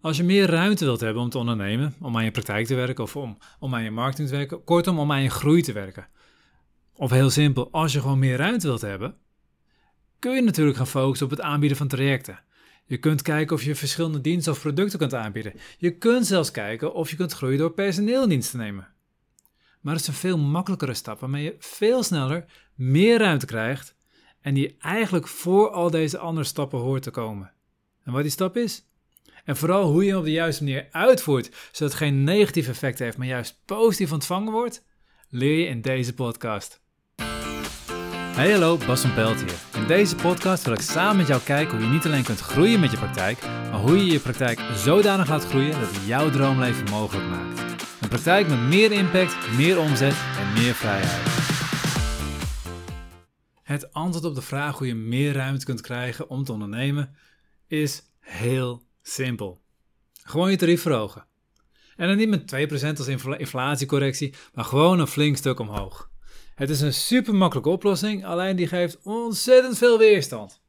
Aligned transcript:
Als 0.00 0.16
je 0.16 0.24
meer 0.24 0.46
ruimte 0.50 0.84
wilt 0.84 1.00
hebben 1.00 1.22
om 1.22 1.30
te 1.30 1.38
ondernemen, 1.38 1.94
om 2.00 2.16
aan 2.16 2.24
je 2.24 2.30
praktijk 2.30 2.66
te 2.66 2.74
werken 2.74 3.04
of 3.04 3.16
om, 3.16 3.38
om 3.58 3.74
aan 3.74 3.82
je 3.82 3.90
marketing 3.90 4.28
te 4.28 4.36
werken, 4.36 4.64
kortom 4.64 4.98
om 4.98 5.12
aan 5.12 5.22
je 5.22 5.30
groei 5.30 5.62
te 5.62 5.72
werken. 5.72 6.08
Of 6.94 7.10
heel 7.10 7.30
simpel, 7.30 7.72
als 7.72 7.92
je 7.92 8.00
gewoon 8.00 8.18
meer 8.18 8.36
ruimte 8.36 8.66
wilt 8.66 8.80
hebben, 8.80 9.16
kun 10.18 10.34
je 10.34 10.42
natuurlijk 10.42 10.76
gaan 10.76 10.86
focussen 10.86 11.26
op 11.26 11.32
het 11.32 11.40
aanbieden 11.40 11.78
van 11.78 11.88
trajecten. 11.88 12.40
Je 12.84 12.98
kunt 12.98 13.22
kijken 13.22 13.56
of 13.56 13.62
je 13.62 13.74
verschillende 13.74 14.20
diensten 14.20 14.52
of 14.52 14.60
producten 14.60 14.98
kunt 14.98 15.14
aanbieden. 15.14 15.52
Je 15.78 15.98
kunt 15.98 16.26
zelfs 16.26 16.50
kijken 16.50 16.94
of 16.94 17.10
je 17.10 17.16
kunt 17.16 17.32
groeien 17.32 17.58
door 17.58 17.72
personeel 17.72 18.22
in 18.22 18.28
dienst 18.28 18.50
te 18.50 18.56
nemen. 18.56 18.88
Maar 19.80 19.92
het 19.92 20.02
is 20.02 20.08
een 20.08 20.14
veel 20.14 20.38
makkelijkere 20.38 20.94
stap 20.94 21.20
waarmee 21.20 21.44
je 21.44 21.56
veel 21.58 22.02
sneller 22.02 22.44
meer 22.74 23.18
ruimte 23.18 23.46
krijgt 23.46 23.96
en 24.40 24.54
die 24.54 24.76
eigenlijk 24.78 25.26
voor 25.26 25.70
al 25.70 25.90
deze 25.90 26.18
andere 26.18 26.46
stappen 26.46 26.78
hoort 26.78 27.02
te 27.02 27.10
komen. 27.10 27.52
En 28.04 28.12
wat 28.12 28.22
die 28.22 28.30
stap 28.30 28.56
is? 28.56 28.86
En 29.48 29.56
vooral 29.56 29.90
hoe 29.90 30.04
je 30.04 30.08
hem 30.08 30.18
op 30.18 30.24
de 30.24 30.30
juiste 30.30 30.64
manier 30.64 30.88
uitvoert, 30.90 31.54
zodat 31.72 31.92
het 31.92 32.02
geen 32.02 32.24
negatief 32.24 32.68
effect 32.68 32.98
heeft, 32.98 33.16
maar 33.16 33.26
juist 33.26 33.62
positief 33.64 34.12
ontvangen 34.12 34.52
wordt, 34.52 34.84
leer 35.28 35.58
je 35.58 35.66
in 35.66 35.80
deze 35.80 36.14
podcast. 36.14 36.80
Hey 38.36 38.50
hallo, 38.50 38.76
Bas 38.86 39.00
van 39.00 39.14
Pelt 39.14 39.40
hier. 39.40 39.80
In 39.80 39.86
deze 39.86 40.16
podcast 40.16 40.64
wil 40.64 40.72
ik 40.74 40.80
samen 40.80 41.16
met 41.16 41.26
jou 41.26 41.42
kijken 41.42 41.76
hoe 41.76 41.86
je 41.86 41.92
niet 41.92 42.04
alleen 42.04 42.24
kunt 42.24 42.40
groeien 42.40 42.80
met 42.80 42.90
je 42.90 42.96
praktijk, 42.96 43.42
maar 43.42 43.80
hoe 43.80 43.96
je 43.96 44.12
je 44.12 44.20
praktijk 44.20 44.60
zodanig 44.74 45.28
laat 45.28 45.44
groeien 45.44 45.80
dat 45.80 45.90
het 45.90 46.06
jouw 46.06 46.30
droomleven 46.30 46.90
mogelijk 46.90 47.28
maakt. 47.28 47.60
Een 48.00 48.08
praktijk 48.08 48.48
met 48.48 48.60
meer 48.60 48.92
impact, 48.92 49.56
meer 49.56 49.78
omzet 49.78 50.16
en 50.38 50.52
meer 50.52 50.74
vrijheid. 50.74 51.22
Het 53.62 53.92
antwoord 53.92 54.24
op 54.24 54.34
de 54.34 54.42
vraag 54.42 54.78
hoe 54.78 54.86
je 54.86 54.94
meer 54.94 55.32
ruimte 55.32 55.64
kunt 55.64 55.80
krijgen 55.80 56.30
om 56.30 56.44
te 56.44 56.52
ondernemen 56.52 57.14
is 57.66 58.02
heel 58.20 58.86
simpel. 59.08 59.60
Gewoon 60.22 60.50
je 60.50 60.56
tarief 60.56 60.82
verhogen. 60.82 61.26
En 61.96 62.08
dan 62.08 62.16
niet 62.16 62.28
met 62.28 62.70
2% 62.94 62.98
als 62.98 63.08
inflatiecorrectie, 63.38 64.34
maar 64.54 64.64
gewoon 64.64 64.98
een 64.98 65.06
flink 65.06 65.36
stuk 65.36 65.58
omhoog. 65.58 66.10
Het 66.54 66.70
is 66.70 66.80
een 66.80 66.94
super 66.94 67.34
makkelijke 67.34 67.70
oplossing, 67.70 68.26
alleen 68.26 68.56
die 68.56 68.66
geeft 68.66 68.98
ontzettend 69.02 69.78
veel 69.78 69.98
weerstand. 69.98 70.60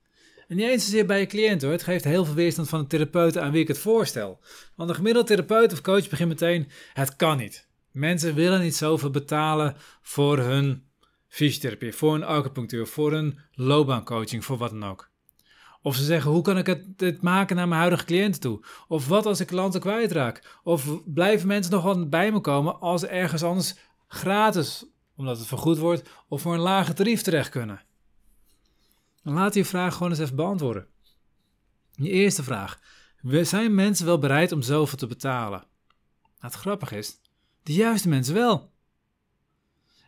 En 0.48 0.56
niet 0.56 0.68
eens 0.70 0.84
zozeer 0.84 1.06
bij 1.06 1.20
je 1.20 1.26
cliënt 1.26 1.62
hoor, 1.62 1.72
het 1.72 1.84
geeft 1.84 2.04
heel 2.04 2.26
veel 2.26 2.34
weerstand 2.34 2.70
van 2.70 2.81
de 2.81 2.88
therapeuten 2.88 3.44
aan 3.44 3.52
wie 3.52 3.62
ik 3.62 3.68
het 3.68 3.78
voorstel. 3.78 4.40
Want 4.76 4.90
een 4.90 4.96
gemiddelde 4.96 5.28
therapeut 5.28 5.72
of 5.72 5.81
coach 5.81 6.09
begint 6.09 6.30
meteen, 6.30 6.68
het 6.94 7.16
kan 7.16 7.38
niet. 7.38 7.68
Mensen 7.92 8.36
willen 8.36 8.62
niet 8.62 8.76
zoveel 8.76 9.09
betalen 9.09 9.76
voor 10.02 10.38
hun 10.38 10.84
fysiotherapie, 11.28 11.94
voor 11.94 12.16
een 12.16 12.24
acupunctuur, 12.24 12.88
voor 12.88 13.14
een 13.14 13.40
loopbaancoaching, 13.52 14.46
voor 14.46 14.58
wat 14.58 14.70
dan 14.70 14.84
ook. 14.84 15.09
Of 15.81 15.95
ze 15.95 16.03
zeggen, 16.03 16.31
hoe 16.31 16.41
kan 16.41 16.58
ik 16.58 16.66
het, 16.66 16.85
het, 16.97 17.22
maken 17.22 17.55
naar 17.55 17.67
mijn 17.67 17.80
huidige 17.80 18.05
cliënten 18.05 18.41
toe? 18.41 18.63
Of 18.88 19.08
wat 19.08 19.25
als 19.25 19.39
ik 19.39 19.47
klanten 19.47 19.80
kwijtraak? 19.80 20.59
Of 20.63 21.03
blijven 21.05 21.47
mensen 21.47 21.72
nog 21.72 21.83
wel 21.83 22.09
bij 22.09 22.31
me 22.31 22.39
komen 22.39 22.80
als 22.80 23.05
ergens 23.05 23.44
anders 23.44 23.75
gratis, 24.07 24.85
omdat 25.16 25.38
het 25.38 25.47
vergoed 25.47 25.77
wordt, 25.77 26.09
of 26.27 26.41
voor 26.41 26.53
een 26.53 26.59
lage 26.59 26.94
tarief 26.94 27.22
terecht 27.22 27.50
kunnen? 27.50 27.81
Dan 29.23 29.33
laat 29.33 29.53
je 29.53 29.66
vraag 29.66 29.94
gewoon 29.94 30.09
eens 30.09 30.19
even 30.19 30.35
beantwoorden. 30.35 30.88
Je 31.91 32.09
eerste 32.09 32.44
vraag. 32.44 32.80
Zijn 33.23 33.75
mensen 33.75 34.05
wel 34.05 34.19
bereid 34.19 34.52
om 34.52 34.61
zoveel 34.61 34.97
te 34.97 35.07
betalen? 35.07 35.59
Nou, 35.59 36.53
het 36.53 36.53
grappige 36.53 36.97
is, 36.97 37.19
de 37.63 37.73
juiste 37.73 38.09
mensen 38.09 38.33
wel. 38.33 38.72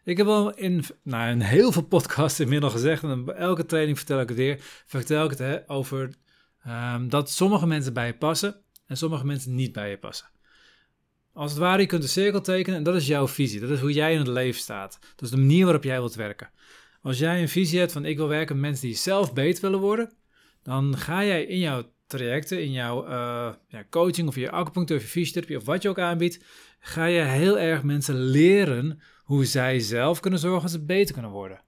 Ik 0.03 0.17
heb 0.17 0.27
al 0.27 0.53
in, 0.55 0.83
nou, 1.03 1.31
in 1.31 1.41
heel 1.41 1.71
veel 1.71 1.81
podcasts 1.81 2.39
inmiddels 2.39 2.73
gezegd, 2.73 3.03
en 3.03 3.25
bij 3.25 3.35
elke 3.35 3.65
training 3.65 3.97
vertel 3.97 4.19
ik 4.19 4.29
het 4.29 4.37
weer, 4.37 4.57
vertel 4.85 5.23
ik 5.23 5.29
het 5.29 5.39
hè, 5.39 5.69
over 5.69 6.09
um, 6.67 7.09
dat 7.09 7.29
sommige 7.29 7.67
mensen 7.67 7.93
bij 7.93 8.07
je 8.07 8.13
passen 8.13 8.55
en 8.85 8.97
sommige 8.97 9.25
mensen 9.25 9.55
niet 9.55 9.71
bij 9.71 9.89
je 9.89 9.97
passen. 9.97 10.27
Als 11.33 11.51
het 11.51 11.59
ware, 11.59 11.81
je 11.81 11.87
kunt 11.87 12.03
een 12.03 12.09
cirkel 12.09 12.41
tekenen 12.41 12.77
en 12.77 12.83
dat 12.83 12.95
is 12.95 13.07
jouw 13.07 13.27
visie. 13.27 13.59
Dat 13.59 13.69
is 13.69 13.79
hoe 13.79 13.91
jij 13.91 14.13
in 14.13 14.19
het 14.19 14.27
leven 14.27 14.61
staat. 14.61 14.99
Dat 15.01 15.21
is 15.21 15.29
de 15.29 15.37
manier 15.37 15.63
waarop 15.63 15.83
jij 15.83 15.99
wilt 15.99 16.15
werken. 16.15 16.49
Als 17.01 17.17
jij 17.19 17.41
een 17.41 17.49
visie 17.49 17.79
hebt 17.79 17.91
van 17.91 18.05
ik 18.05 18.17
wil 18.17 18.27
werken 18.27 18.55
met 18.55 18.69
mensen 18.69 18.87
die 18.87 18.95
zelf 18.95 19.33
beter 19.33 19.61
willen 19.61 19.79
worden, 19.79 20.13
dan 20.63 20.97
ga 20.97 21.23
jij 21.25 21.43
in 21.43 21.59
jouw 21.59 21.83
trajecten, 22.07 22.63
in 22.63 22.71
jouw 22.71 23.07
uh, 23.07 23.53
ja, 23.67 23.85
coaching 23.89 24.27
of 24.27 24.35
je 24.35 24.51
acupunctuur 24.51 24.97
of 24.97 25.03
je 25.03 25.09
fysiotherapie 25.09 25.57
of 25.57 25.65
wat 25.65 25.81
je 25.81 25.89
ook 25.89 25.99
aanbiedt, 25.99 26.43
ga 26.79 27.05
je 27.05 27.21
heel 27.21 27.59
erg 27.59 27.83
mensen 27.83 28.15
leren 28.15 29.01
hoe 29.31 29.45
zij 29.45 29.79
zelf 29.79 30.19
kunnen 30.19 30.39
zorgen 30.39 30.61
dat 30.61 30.71
ze 30.71 30.85
beter 30.85 31.13
kunnen 31.13 31.31
worden. 31.31 31.61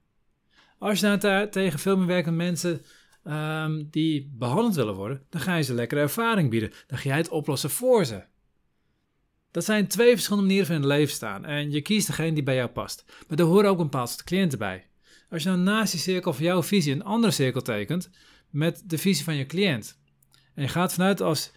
Als 0.77 0.99
je 0.99 1.05
nou 1.05 1.49
tegen 1.49 1.79
veel 1.79 1.97
meer 1.97 2.07
werkende 2.07 2.37
mensen 2.37 2.81
um, 3.27 3.87
die 3.91 4.31
behandeld 4.33 4.75
willen 4.75 4.95
worden, 4.95 5.25
dan 5.29 5.41
ga 5.41 5.55
je 5.55 5.63
ze 5.63 5.73
lekkere 5.73 6.01
ervaring 6.01 6.49
bieden. 6.49 6.71
Dan 6.87 6.97
ga 6.97 7.09
jij 7.09 7.17
het 7.17 7.29
oplossen 7.29 7.69
voor 7.69 8.05
ze. 8.05 8.23
Dat 9.51 9.63
zijn 9.63 9.87
twee 9.87 10.13
verschillende 10.13 10.47
manieren 10.47 10.67
van 10.67 10.75
in 10.75 10.81
het 10.81 10.91
leven 10.91 11.13
staan. 11.13 11.45
En 11.45 11.71
je 11.71 11.81
kiest 11.81 12.07
degene 12.07 12.33
die 12.33 12.43
bij 12.43 12.55
jou 12.55 12.69
past. 12.69 13.03
Maar 13.27 13.39
er 13.39 13.45
horen 13.45 13.69
ook 13.69 13.77
een 13.77 13.83
bepaald 13.83 14.09
soort 14.09 14.23
cliënten 14.23 14.59
bij. 14.59 14.87
Als 15.29 15.43
je 15.43 15.49
nou 15.49 15.61
naast 15.61 15.91
die 15.91 16.01
cirkel 16.01 16.33
van 16.33 16.45
jouw 16.45 16.63
visie 16.63 16.93
een 16.93 17.03
andere 17.03 17.33
cirkel 17.33 17.61
tekent 17.61 18.09
met 18.49 18.83
de 18.85 18.97
visie 18.97 19.23
van 19.23 19.35
je 19.35 19.45
cliënt. 19.45 19.99
En 20.55 20.63
je 20.63 20.69
gaat 20.69 20.93
vanuit 20.93 21.21
als 21.21 21.51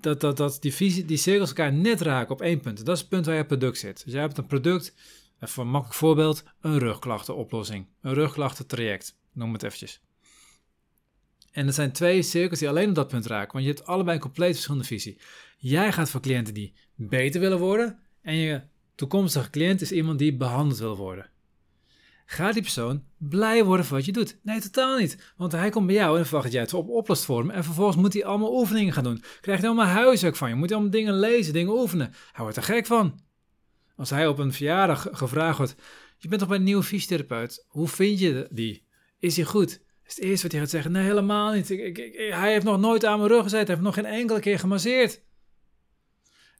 dat, 0.00 0.20
dat, 0.20 0.36
dat 0.36 0.58
die, 0.60 0.74
visie, 0.74 1.04
die 1.04 1.16
cirkels 1.16 1.48
elkaar 1.48 1.72
net 1.72 2.00
raken 2.00 2.34
op 2.34 2.42
één 2.42 2.60
punt. 2.60 2.84
Dat 2.84 2.94
is 2.94 3.00
het 3.00 3.10
punt 3.10 3.26
waar 3.26 3.36
je 3.36 3.46
product 3.46 3.78
zit. 3.78 4.04
Dus 4.04 4.12
jij 4.12 4.22
hebt 4.22 4.38
een 4.38 4.46
product 4.46 4.94
Even 5.40 5.62
een 5.62 5.70
makkelijk 5.70 5.98
voorbeeld, 5.98 6.44
een 6.60 6.78
rugklachtenoplossing. 6.78 7.86
Een 8.00 8.14
rugklachtentraject, 8.14 9.18
noem 9.32 9.52
het 9.52 9.62
eventjes. 9.62 10.00
En 11.52 11.66
er 11.66 11.72
zijn 11.72 11.92
twee 11.92 12.22
cirkels 12.22 12.58
die 12.58 12.68
alleen 12.68 12.88
op 12.88 12.94
dat 12.94 13.08
punt 13.08 13.26
raken, 13.26 13.52
want 13.52 13.64
je 13.64 13.70
hebt 13.70 13.86
allebei 13.86 14.16
een 14.16 14.22
compleet 14.22 14.52
verschillende 14.52 14.86
visie. 14.86 15.18
Jij 15.58 15.92
gaat 15.92 16.10
voor 16.10 16.20
cliënten 16.20 16.54
die 16.54 16.74
beter 16.94 17.40
willen 17.40 17.58
worden 17.58 17.98
en 18.22 18.34
je 18.34 18.62
toekomstige 18.94 19.50
cliënt 19.50 19.80
is 19.80 19.92
iemand 19.92 20.18
die 20.18 20.36
behandeld 20.36 20.78
wil 20.78 20.96
worden. 20.96 21.30
Gaat 22.30 22.52
die 22.52 22.62
persoon 22.62 23.04
blij 23.16 23.64
worden 23.64 23.86
van 23.86 23.96
wat 23.96 24.06
je 24.06 24.12
doet? 24.12 24.38
Nee, 24.42 24.60
totaal 24.60 24.98
niet. 24.98 25.32
Want 25.36 25.52
hij 25.52 25.70
komt 25.70 25.86
bij 25.86 25.94
jou 25.94 26.18
en 26.18 26.24
verwacht 26.24 26.44
dat 26.44 26.52
jij 26.52 26.62
het 26.62 26.74
op 26.74 26.88
oplost 26.88 27.24
voor 27.24 27.38
hem. 27.38 27.50
En 27.50 27.64
vervolgens 27.64 27.96
moet 27.96 28.12
hij 28.12 28.24
allemaal 28.24 28.58
oefeningen 28.58 28.92
gaan 28.92 29.04
doen. 29.04 29.22
Krijgt 29.40 29.62
hij 29.62 29.70
allemaal 29.70 29.92
huiswerk 29.92 30.36
van 30.36 30.48
je. 30.48 30.54
Moet 30.54 30.68
hij 30.68 30.78
allemaal 30.78 30.98
dingen 30.98 31.18
lezen, 31.18 31.52
dingen 31.52 31.72
oefenen. 31.72 32.12
Hij 32.32 32.42
wordt 32.42 32.56
er 32.56 32.62
gek 32.62 32.86
van. 32.86 33.20
Als 33.98 34.10
hij 34.10 34.26
op 34.26 34.38
een 34.38 34.52
verjaardag 34.52 35.06
gevraagd 35.12 35.58
wordt: 35.58 35.74
Je 36.18 36.28
bent 36.28 36.40
toch 36.40 36.48
bij 36.48 36.58
een 36.58 36.64
nieuwe 36.64 36.82
fysiotherapeut? 36.82 37.64
Hoe 37.68 37.88
vind 37.88 38.18
je 38.18 38.48
die? 38.50 38.86
Is 39.18 39.36
hij 39.36 39.44
goed? 39.44 39.80
Is 40.04 40.14
het 40.14 40.24
eerste 40.24 40.42
wat 40.42 40.52
hij 40.52 40.60
gaat 40.60 40.70
zeggen: 40.70 40.92
Nee, 40.92 41.04
helemaal 41.04 41.52
niet. 41.52 41.68
Hij 41.68 42.52
heeft 42.52 42.64
nog 42.64 42.78
nooit 42.80 43.04
aan 43.04 43.18
mijn 43.18 43.30
rug 43.30 43.42
gezeten. 43.42 43.66
Hij 43.66 43.74
heeft 43.74 43.86
nog 43.86 43.94
geen 43.94 44.04
enkele 44.04 44.40
keer 44.40 44.58
gemasseerd. 44.58 45.22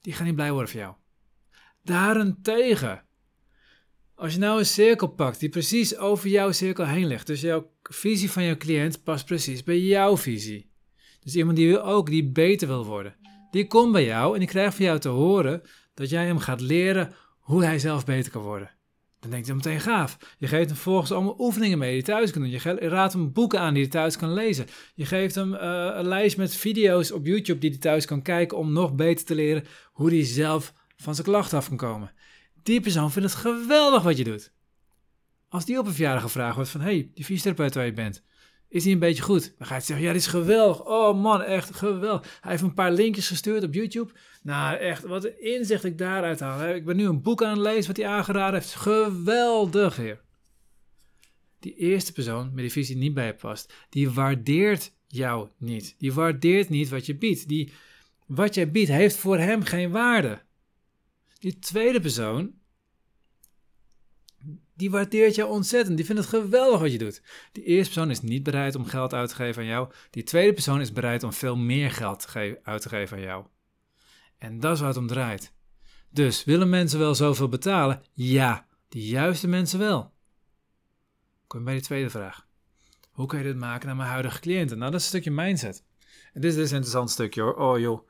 Die 0.00 0.12
gaan 0.12 0.26
niet 0.26 0.34
blij 0.34 0.52
worden 0.52 0.70
voor 0.70 0.80
jou. 0.80 0.94
Daarentegen, 1.82 3.04
als 4.14 4.32
je 4.32 4.38
nou 4.38 4.58
een 4.58 4.66
cirkel 4.66 5.08
pakt 5.08 5.40
die 5.40 5.48
precies 5.48 5.96
over 5.96 6.28
jouw 6.28 6.52
cirkel 6.52 6.86
heen 6.86 7.06
ligt, 7.06 7.26
dus 7.26 7.40
jouw 7.40 7.70
visie 7.82 8.30
van 8.30 8.44
jouw 8.44 8.56
cliënt 8.56 9.02
past 9.02 9.24
precies 9.24 9.62
bij 9.62 9.80
jouw 9.80 10.16
visie. 10.16 10.70
Dus 11.20 11.34
iemand 11.34 11.56
die 11.56 11.68
wil 11.68 11.82
ook, 11.82 12.06
die 12.06 12.30
beter 12.30 12.68
wil 12.68 12.84
worden, 12.84 13.16
die 13.50 13.66
komt 13.66 13.92
bij 13.92 14.04
jou 14.04 14.32
en 14.32 14.38
die 14.38 14.48
krijgt 14.48 14.76
van 14.76 14.84
jou 14.84 14.98
te 14.98 15.08
horen 15.08 15.62
dat 15.94 16.10
jij 16.10 16.26
hem 16.26 16.38
gaat 16.38 16.60
leren 16.60 17.14
hoe 17.48 17.64
hij 17.64 17.78
zelf 17.78 18.04
beter 18.04 18.32
kan 18.32 18.42
worden. 18.42 18.70
Dan 19.20 19.30
denkt 19.30 19.46
hij 19.46 19.56
meteen 19.56 19.80
gaaf. 19.80 20.18
Je 20.38 20.46
geeft 20.46 20.68
hem 20.68 20.78
volgens 20.78 21.12
allemaal 21.12 21.34
oefeningen 21.38 21.78
mee 21.78 21.92
die 21.92 22.02
hij 22.02 22.14
thuis 22.14 22.30
kan 22.30 22.42
doen. 22.42 22.50
Je 22.50 22.88
raadt 22.88 23.12
hem 23.12 23.32
boeken 23.32 23.60
aan 23.60 23.74
die 23.74 23.82
hij 23.82 23.92
thuis 23.92 24.16
kan 24.16 24.32
lezen. 24.32 24.66
Je 24.94 25.06
geeft 25.06 25.34
hem 25.34 25.54
uh, 25.54 25.60
een 25.94 26.08
lijst 26.08 26.36
met 26.36 26.54
video's 26.54 27.12
op 27.12 27.26
YouTube 27.26 27.58
die 27.58 27.70
hij 27.70 27.78
thuis 27.78 28.04
kan 28.04 28.22
kijken 28.22 28.58
om 28.58 28.72
nog 28.72 28.94
beter 28.94 29.24
te 29.24 29.34
leren 29.34 29.64
hoe 29.92 30.08
hij 30.10 30.24
zelf 30.24 30.72
van 30.96 31.14
zijn 31.14 31.26
klachten 31.26 31.58
af 31.58 31.68
kan 31.68 31.76
komen. 31.76 32.12
Die 32.62 32.80
persoon 32.80 33.12
vindt 33.12 33.32
het 33.32 33.38
geweldig 33.38 34.02
wat 34.02 34.16
je 34.16 34.24
doet. 34.24 34.52
Als 35.48 35.64
die 35.64 35.78
op 35.78 35.86
een 35.86 35.92
verjaardag 35.92 36.22
gevraagd 36.22 36.54
wordt 36.54 36.70
van, 36.70 36.80
hey, 36.80 37.10
die 37.14 37.24
fysiotherapeut 37.24 37.74
waar 37.74 37.84
je 37.84 37.92
bent, 37.92 38.24
is 38.68 38.84
hij 38.84 38.92
een 38.92 38.98
beetje 38.98 39.22
goed? 39.22 39.54
Dan 39.58 39.66
ga 39.66 39.74
je 39.74 39.80
zeggen, 39.80 40.06
ja, 40.06 40.12
dit 40.12 40.20
is 40.20 40.26
geweldig. 40.26 40.84
Oh 40.84 41.22
man, 41.22 41.42
echt 41.42 41.74
geweldig. 41.74 42.38
Hij 42.40 42.50
heeft 42.50 42.62
een 42.62 42.74
paar 42.74 42.92
linkjes 42.92 43.28
gestuurd 43.28 43.62
op 43.62 43.74
YouTube. 43.74 44.12
Nou, 44.42 44.76
echt, 44.76 45.02
wat 45.02 45.24
een 45.24 45.42
inzicht 45.42 45.84
ik 45.84 45.98
daaruit 45.98 46.40
haal. 46.40 46.74
Ik 46.74 46.84
ben 46.84 46.96
nu 46.96 47.06
een 47.06 47.22
boek 47.22 47.42
aan 47.42 47.50
het 47.50 47.58
lezen 47.58 47.86
wat 47.86 47.96
hij 47.96 48.06
aangeraden 48.06 48.60
heeft. 48.60 48.74
Geweldig, 48.74 49.96
heer. 49.96 50.20
Die 51.58 51.76
eerste 51.76 52.12
persoon 52.12 52.46
met 52.46 52.58
die 52.58 52.72
visie 52.72 52.96
niet 52.96 53.14
bij 53.14 53.26
je 53.26 53.34
past, 53.34 53.72
die 53.88 54.10
waardeert 54.10 54.92
jou 55.06 55.48
niet. 55.58 55.94
Die 55.98 56.12
waardeert 56.12 56.68
niet 56.68 56.88
wat 56.88 57.06
je 57.06 57.16
biedt. 57.16 57.48
Die, 57.48 57.72
wat 58.26 58.54
jij 58.54 58.70
biedt 58.70 58.90
heeft 58.90 59.16
voor 59.16 59.38
hem 59.38 59.62
geen 59.62 59.90
waarde. 59.90 60.42
Die 61.38 61.58
tweede 61.58 62.00
persoon, 62.00 62.54
die 64.78 64.90
waardeert 64.90 65.34
jou 65.34 65.50
ontzettend. 65.50 65.96
Die 65.96 66.06
vindt 66.06 66.20
het 66.20 66.30
geweldig 66.30 66.80
wat 66.80 66.92
je 66.92 66.98
doet. 66.98 67.22
Die 67.52 67.64
eerste 67.64 67.92
persoon 67.92 68.10
is 68.10 68.20
niet 68.20 68.42
bereid 68.42 68.74
om 68.74 68.84
geld 68.84 69.14
uit 69.14 69.28
te 69.28 69.34
geven 69.34 69.62
aan 69.62 69.68
jou. 69.68 69.92
Die 70.10 70.22
tweede 70.22 70.52
persoon 70.52 70.80
is 70.80 70.92
bereid 70.92 71.22
om 71.22 71.32
veel 71.32 71.56
meer 71.56 71.90
geld 71.90 72.26
uit 72.62 72.82
te 72.82 72.88
geven 72.88 73.16
aan 73.16 73.22
jou. 73.22 73.44
En 74.38 74.60
dat 74.60 74.74
is 74.74 74.80
waar 74.80 74.88
het 74.88 74.98
om 74.98 75.06
draait. 75.06 75.52
Dus 76.10 76.44
willen 76.44 76.68
mensen 76.68 76.98
wel 76.98 77.14
zoveel 77.14 77.48
betalen? 77.48 78.02
Ja, 78.12 78.66
de 78.88 79.06
juiste 79.06 79.48
mensen 79.48 79.78
wel. 79.78 80.12
Kom 81.46 81.58
je 81.58 81.64
bij 81.64 81.74
de 81.74 81.80
tweede 81.80 82.10
vraag. 82.10 82.46
Hoe 83.10 83.26
kun 83.26 83.38
je 83.38 83.44
dit 83.44 83.56
maken 83.56 83.86
naar 83.86 83.96
mijn 83.96 84.08
huidige 84.08 84.40
cliënten? 84.40 84.78
Nou, 84.78 84.90
dat 84.90 85.00
is 85.00 85.06
een 85.06 85.12
stukje 85.12 85.42
mindset. 85.42 85.84
En 86.32 86.40
dit 86.40 86.50
is 86.50 86.56
dus 86.56 86.68
een 86.68 86.76
interessant 86.76 87.10
stukje 87.10 87.42
hoor. 87.42 87.54
Oh 87.54 87.78
joh. 87.78 88.08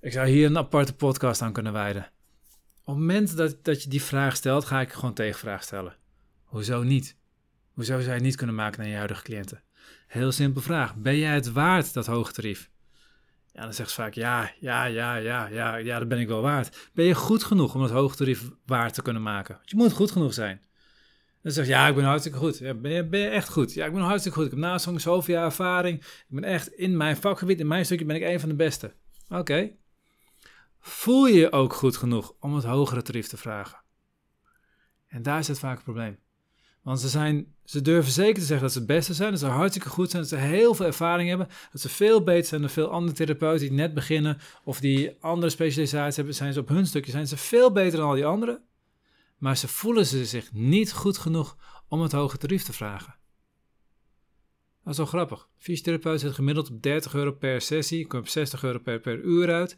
Ik 0.00 0.12
zou 0.12 0.28
hier 0.28 0.46
een 0.46 0.58
aparte 0.58 0.94
podcast 0.94 1.42
aan 1.42 1.52
kunnen 1.52 1.72
wijden. 1.72 2.10
Op 2.84 2.94
het 2.94 2.96
moment 2.96 3.36
dat, 3.36 3.64
dat 3.64 3.82
je 3.82 3.88
die 3.88 4.02
vraag 4.02 4.36
stelt, 4.36 4.64
ga 4.64 4.80
ik 4.80 4.92
gewoon 4.92 5.14
tegenvraag 5.14 5.62
stellen. 5.62 5.96
Hoezo 6.44 6.82
niet? 6.82 7.16
Hoezo 7.72 7.92
zou 7.92 8.04
je 8.04 8.10
het 8.10 8.22
niet 8.22 8.36
kunnen 8.36 8.54
maken 8.54 8.80
naar 8.80 8.90
je 8.90 8.96
huidige 8.96 9.22
cliënten? 9.22 9.62
Heel 10.06 10.32
simpel 10.32 10.62
vraag. 10.62 10.96
Ben 10.96 11.18
jij 11.18 11.34
het 11.34 11.52
waard, 11.52 11.94
dat 11.94 12.06
hoge 12.06 12.32
tarief? 12.32 12.70
Ja, 13.52 13.62
dan 13.62 13.74
zegt 13.74 13.88
ze 13.88 13.94
vaak 13.94 14.14
ja, 14.14 14.52
ja, 14.60 14.84
ja, 14.84 15.16
ja, 15.16 15.46
ja, 15.46 15.76
ja, 15.76 15.98
dat 15.98 16.08
ben 16.08 16.18
ik 16.18 16.28
wel 16.28 16.42
waard. 16.42 16.90
Ben 16.94 17.04
je 17.04 17.14
goed 17.14 17.44
genoeg 17.44 17.74
om 17.74 17.80
dat 17.80 17.90
hoge 17.90 18.16
tarief 18.16 18.50
waard 18.66 18.94
te 18.94 19.02
kunnen 19.02 19.22
maken? 19.22 19.54
Want 19.54 19.70
je 19.70 19.76
moet 19.76 19.92
goed 19.92 20.10
genoeg 20.10 20.34
zijn. 20.34 20.60
Dan 21.42 21.52
zegt 21.52 21.68
ja, 21.68 21.88
ik 21.88 21.94
ben 21.94 22.04
hartstikke 22.04 22.38
goed. 22.38 22.58
Ja, 22.58 22.74
ben, 22.74 23.18
je, 23.18 23.28
echt 23.28 23.48
goed? 23.48 23.74
Ja, 23.74 23.86
ik 23.86 23.92
ben 23.92 24.02
hartstikke 24.02 24.38
goed. 24.38 24.46
Ik 24.46 24.52
heb 24.52 24.60
naast 24.60 24.88
zoveel 24.96 25.34
jaar 25.34 25.44
ervaring. 25.44 25.98
Ik 25.98 26.24
ben 26.28 26.44
echt 26.44 26.68
in 26.68 26.96
mijn 26.96 27.16
vakgebied, 27.16 27.60
in 27.60 27.66
mijn 27.66 27.84
stukje 27.84 28.04
ben 28.04 28.16
ik 28.16 28.22
een 28.22 28.40
van 28.40 28.48
de 28.48 28.54
beste. 28.54 28.92
Oké. 29.28 29.70
Voel 30.80 31.26
je 31.26 31.38
je 31.38 31.52
ook 31.52 31.72
goed 31.72 31.96
genoeg 31.96 32.34
om 32.38 32.54
het 32.54 32.64
hogere 32.64 33.02
tarief 33.02 33.28
te 33.28 33.36
vragen? 33.36 33.82
En 35.06 35.22
daar 35.22 35.44
zit 35.44 35.58
vaak 35.58 35.74
het 35.74 35.84
probleem. 35.84 36.18
Want 36.82 37.00
ze, 37.00 37.08
zijn, 37.08 37.54
ze 37.64 37.82
durven 37.82 38.12
zeker 38.12 38.40
te 38.40 38.46
zeggen 38.46 38.62
dat 38.62 38.72
ze 38.72 38.78
het 38.78 38.86
beste 38.86 39.14
zijn, 39.14 39.30
dat 39.30 39.40
ze 39.40 39.46
hartstikke 39.46 39.88
goed 39.88 40.10
zijn, 40.10 40.22
dat 40.22 40.30
ze 40.30 40.36
heel 40.36 40.74
veel 40.74 40.86
ervaring 40.86 41.28
hebben, 41.28 41.48
dat 41.72 41.80
ze 41.80 41.88
veel 41.88 42.22
beter 42.22 42.48
zijn 42.48 42.60
dan 42.60 42.70
veel 42.70 42.90
andere 42.90 43.16
therapeuten 43.16 43.68
die 43.68 43.76
net 43.76 43.94
beginnen 43.94 44.38
of 44.64 44.80
die 44.80 45.16
andere 45.20 45.50
specialisaties 45.50 46.16
hebben, 46.16 46.34
zijn 46.34 46.52
ze 46.52 46.60
op 46.60 46.68
hun 46.68 46.86
stukje, 46.86 47.10
zijn 47.10 47.26
ze 47.26 47.36
veel 47.36 47.72
beter 47.72 47.98
dan 47.98 48.08
al 48.08 48.14
die 48.14 48.26
anderen. 48.26 48.62
Maar 49.38 49.56
ze 49.56 49.68
voelen 49.68 50.06
ze 50.06 50.24
zich 50.24 50.52
niet 50.52 50.92
goed 50.92 51.18
genoeg 51.18 51.56
om 51.88 52.00
het 52.00 52.12
hoge 52.12 52.38
tarief 52.38 52.62
te 52.62 52.72
vragen. 52.72 53.14
Dat 54.82 54.92
is 54.92 54.96
wel 54.96 55.06
grappig. 55.06 55.48
Fysiotherapeut 55.58 56.20
zit 56.20 56.32
gemiddeld 56.32 56.70
op 56.70 56.82
30 56.82 57.14
euro 57.14 57.32
per 57.32 57.60
sessie, 57.60 58.06
komt 58.06 58.22
op 58.22 58.28
60 58.28 58.62
euro 58.62 58.78
per, 58.78 59.00
per 59.00 59.20
uur 59.20 59.52
uit. 59.52 59.76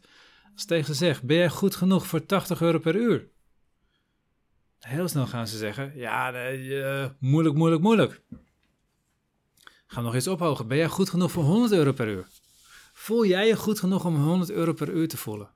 Als 0.53 0.65
tegen 0.65 0.85
ze 0.85 0.93
zegt, 0.93 1.23
ben 1.23 1.37
jij 1.37 1.49
goed 1.49 1.75
genoeg 1.75 2.07
voor 2.07 2.25
80 2.25 2.61
euro 2.61 2.79
per 2.79 2.95
uur? 2.95 3.27
Heel 4.79 5.07
snel 5.07 5.27
gaan 5.27 5.47
ze 5.47 5.57
zeggen, 5.57 5.97
ja, 5.97 6.31
moeilijk, 7.19 7.55
moeilijk, 7.55 7.81
moeilijk. 7.81 8.21
Ga 9.85 10.01
nog 10.01 10.13
eens 10.13 10.27
ophogen. 10.27 10.67
Ben 10.67 10.77
jij 10.77 10.87
goed 10.87 11.09
genoeg 11.09 11.31
voor 11.31 11.43
100 11.43 11.71
euro 11.71 11.91
per 11.91 12.07
uur? 12.07 12.27
Voel 12.93 13.25
jij 13.25 13.47
je 13.47 13.55
goed 13.55 13.79
genoeg 13.79 14.05
om 14.05 14.15
100 14.15 14.51
euro 14.51 14.73
per 14.73 14.89
uur 14.89 15.07
te 15.07 15.17
voelen? 15.17 15.49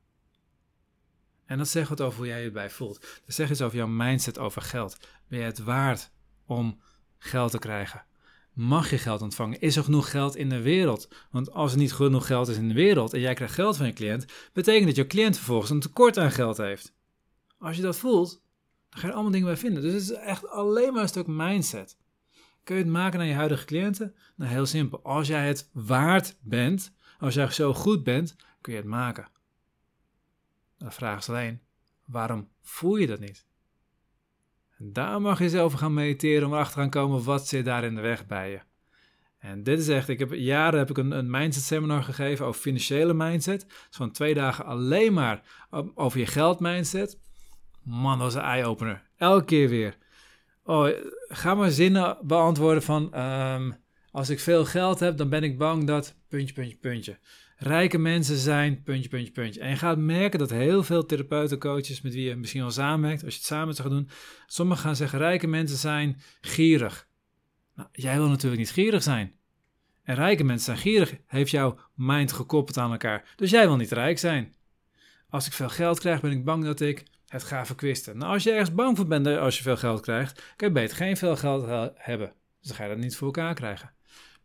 En 1.45 1.57
dat 1.57 1.67
zegt 1.67 1.89
wat 1.89 2.01
over 2.01 2.17
hoe 2.17 2.27
jij 2.27 2.43
je 2.43 2.51
bij 2.51 2.69
voelt. 2.69 3.01
Dat 3.25 3.35
zegt 3.35 3.51
iets 3.51 3.61
over 3.61 3.77
jouw 3.77 3.87
mindset 3.87 4.37
over 4.37 4.61
geld. 4.61 4.97
Ben 5.27 5.39
je 5.39 5.45
het 5.45 5.59
waard 5.59 6.11
om 6.45 6.81
geld 7.17 7.51
te 7.51 7.59
krijgen? 7.59 8.05
Mag 8.57 8.89
je 8.89 8.97
geld 8.97 9.21
ontvangen? 9.21 9.59
Is 9.59 9.75
er 9.75 9.83
genoeg 9.83 10.11
geld 10.11 10.35
in 10.35 10.49
de 10.49 10.61
wereld? 10.61 11.07
Want 11.31 11.51
als 11.51 11.71
er 11.71 11.77
niet 11.77 11.93
genoeg 11.93 12.27
geld 12.27 12.47
is 12.47 12.57
in 12.57 12.67
de 12.67 12.73
wereld 12.73 13.13
en 13.13 13.19
jij 13.19 13.33
krijgt 13.33 13.53
geld 13.53 13.77
van 13.77 13.85
je 13.85 13.93
cliënt, 13.93 14.25
betekent 14.53 14.85
dat 14.85 14.95
je 14.95 15.07
cliënt 15.07 15.35
vervolgens 15.35 15.69
een 15.69 15.79
tekort 15.79 16.17
aan 16.17 16.31
geld 16.31 16.57
heeft. 16.57 16.93
Als 17.57 17.75
je 17.75 17.81
dat 17.81 17.97
voelt, 17.97 18.41
dan 18.89 18.99
ga 18.99 19.07
je 19.07 19.13
allemaal 19.13 19.31
dingen 19.31 19.47
bij 19.47 19.57
vinden. 19.57 19.81
Dus 19.81 19.93
het 19.93 20.01
is 20.01 20.11
echt 20.11 20.49
alleen 20.49 20.93
maar 20.93 21.01
een 21.01 21.07
stuk 21.07 21.27
mindset. 21.27 21.97
Kun 22.63 22.75
je 22.75 22.81
het 22.81 22.91
maken 22.91 23.19
naar 23.19 23.27
je 23.27 23.33
huidige 23.33 23.65
cliënten? 23.65 24.15
Nou, 24.35 24.51
heel 24.51 24.65
simpel. 24.65 25.03
Als 25.03 25.27
jij 25.27 25.47
het 25.47 25.69
waard 25.73 26.37
bent, 26.41 26.93
als 27.19 27.33
jij 27.33 27.51
zo 27.51 27.73
goed 27.73 28.03
bent, 28.03 28.35
kun 28.61 28.73
je 28.73 28.79
het 28.79 28.87
maken. 28.87 29.27
De 30.77 30.91
vraag 30.91 31.17
is 31.17 31.29
alleen, 31.29 31.61
waarom 32.05 32.49
voel 32.61 32.95
je 32.95 33.07
dat 33.07 33.19
niet? 33.19 33.45
Daar 34.77 35.21
mag 35.21 35.39
je 35.39 35.49
zelf 35.49 35.73
gaan 35.73 35.93
mediteren 35.93 36.47
om 36.47 36.53
erachter 36.53 36.73
te 36.73 36.79
gaan 36.79 36.89
komen 36.89 37.23
wat 37.23 37.47
zit 37.47 37.65
daar 37.65 37.83
in 37.83 37.95
de 37.95 38.01
weg 38.01 38.25
bij 38.25 38.51
je. 38.51 38.59
En 39.37 39.63
dit 39.63 39.79
is 39.79 39.87
echt, 39.87 40.09
ik 40.09 40.19
heb 40.19 40.33
jaren 40.33 40.79
heb 40.79 40.89
ik 40.89 40.97
een, 40.97 41.11
een 41.11 41.29
mindset 41.29 41.63
seminar 41.63 42.03
gegeven 42.03 42.45
over 42.45 42.61
financiële 42.61 43.13
mindset. 43.13 43.65
Van 43.89 44.11
twee 44.11 44.33
dagen 44.33 44.65
alleen 44.65 45.13
maar 45.13 45.41
over 45.95 46.19
je 46.19 46.25
geld 46.25 46.59
mindset. 46.59 47.19
Man, 47.83 48.17
dat 48.17 48.33
was 48.33 48.33
een 48.33 48.49
eye-opener. 48.49 49.03
Elke 49.17 49.45
keer 49.45 49.69
weer. 49.69 49.97
Oh, 50.63 50.89
ga 51.27 51.55
maar 51.55 51.71
zinnen 51.71 52.17
beantwoorden 52.21 52.83
van... 52.83 53.13
Ehm, 53.13 53.71
als 54.11 54.29
ik 54.29 54.39
veel 54.39 54.65
geld 54.65 54.99
heb, 54.99 55.17
dan 55.17 55.29
ben 55.29 55.43
ik 55.43 55.57
bang 55.57 55.87
dat... 55.87 56.15
Puntje, 56.27 56.53
puntje, 56.53 56.77
puntje. 56.77 57.17
Rijke 57.59 57.97
mensen 57.97 58.37
zijn... 58.37 58.83
Puntje, 58.83 59.09
puntje, 59.09 59.31
puntje. 59.31 59.59
En 59.59 59.69
je 59.69 59.75
gaat 59.75 59.97
merken 59.97 60.39
dat 60.39 60.49
heel 60.49 60.83
veel 60.83 61.05
therapeuten, 61.05 61.59
coaches... 61.59 62.01
met 62.01 62.13
wie 62.13 62.27
je 62.29 62.35
misschien 62.35 62.61
al 62.61 62.71
samenwerkt, 62.71 63.23
als 63.23 63.33
je 63.33 63.39
het 63.39 63.47
samen 63.47 63.73
zou 63.73 63.87
gaan 63.87 63.97
doen... 63.97 64.09
sommigen 64.47 64.83
gaan 64.83 64.95
zeggen, 64.95 65.19
rijke 65.19 65.47
mensen 65.47 65.77
zijn 65.77 66.21
gierig. 66.41 67.07
Nou, 67.75 67.89
jij 67.91 68.17
wil 68.17 68.27
natuurlijk 68.27 68.61
niet 68.61 68.71
gierig 68.71 69.03
zijn. 69.03 69.33
En 70.03 70.15
rijke 70.15 70.43
mensen 70.43 70.65
zijn 70.65 70.77
gierig. 70.77 71.15
Heeft 71.27 71.51
jouw 71.51 71.79
mind 71.95 72.31
gekoppeld 72.31 72.77
aan 72.77 72.91
elkaar. 72.91 73.33
Dus 73.35 73.49
jij 73.49 73.67
wil 73.67 73.75
niet 73.75 73.91
rijk 73.91 74.19
zijn. 74.19 74.55
Als 75.29 75.47
ik 75.47 75.53
veel 75.53 75.69
geld 75.69 75.99
krijg, 75.99 76.21
ben 76.21 76.31
ik 76.31 76.45
bang 76.45 76.63
dat 76.63 76.79
ik 76.79 77.03
het 77.27 77.43
ga 77.43 77.65
verkwisten. 77.65 78.17
Nou, 78.17 78.33
als 78.33 78.43
je 78.43 78.51
ergens 78.51 78.73
bang 78.73 78.97
voor 78.97 79.07
bent 79.07 79.27
als 79.27 79.57
je 79.57 79.63
veel 79.63 79.77
geld 79.77 80.01
krijgt, 80.01 80.53
kan 80.55 80.67
je 80.67 80.73
beter 80.73 80.97
geen 80.97 81.17
veel 81.17 81.35
geld 81.35 81.91
hebben. 81.95 82.33
Dus 82.59 82.67
dan 82.67 82.75
ga 82.75 82.83
je 82.83 82.89
dat 82.89 82.99
niet 82.99 83.15
voor 83.15 83.27
elkaar 83.27 83.53
krijgen. 83.53 83.91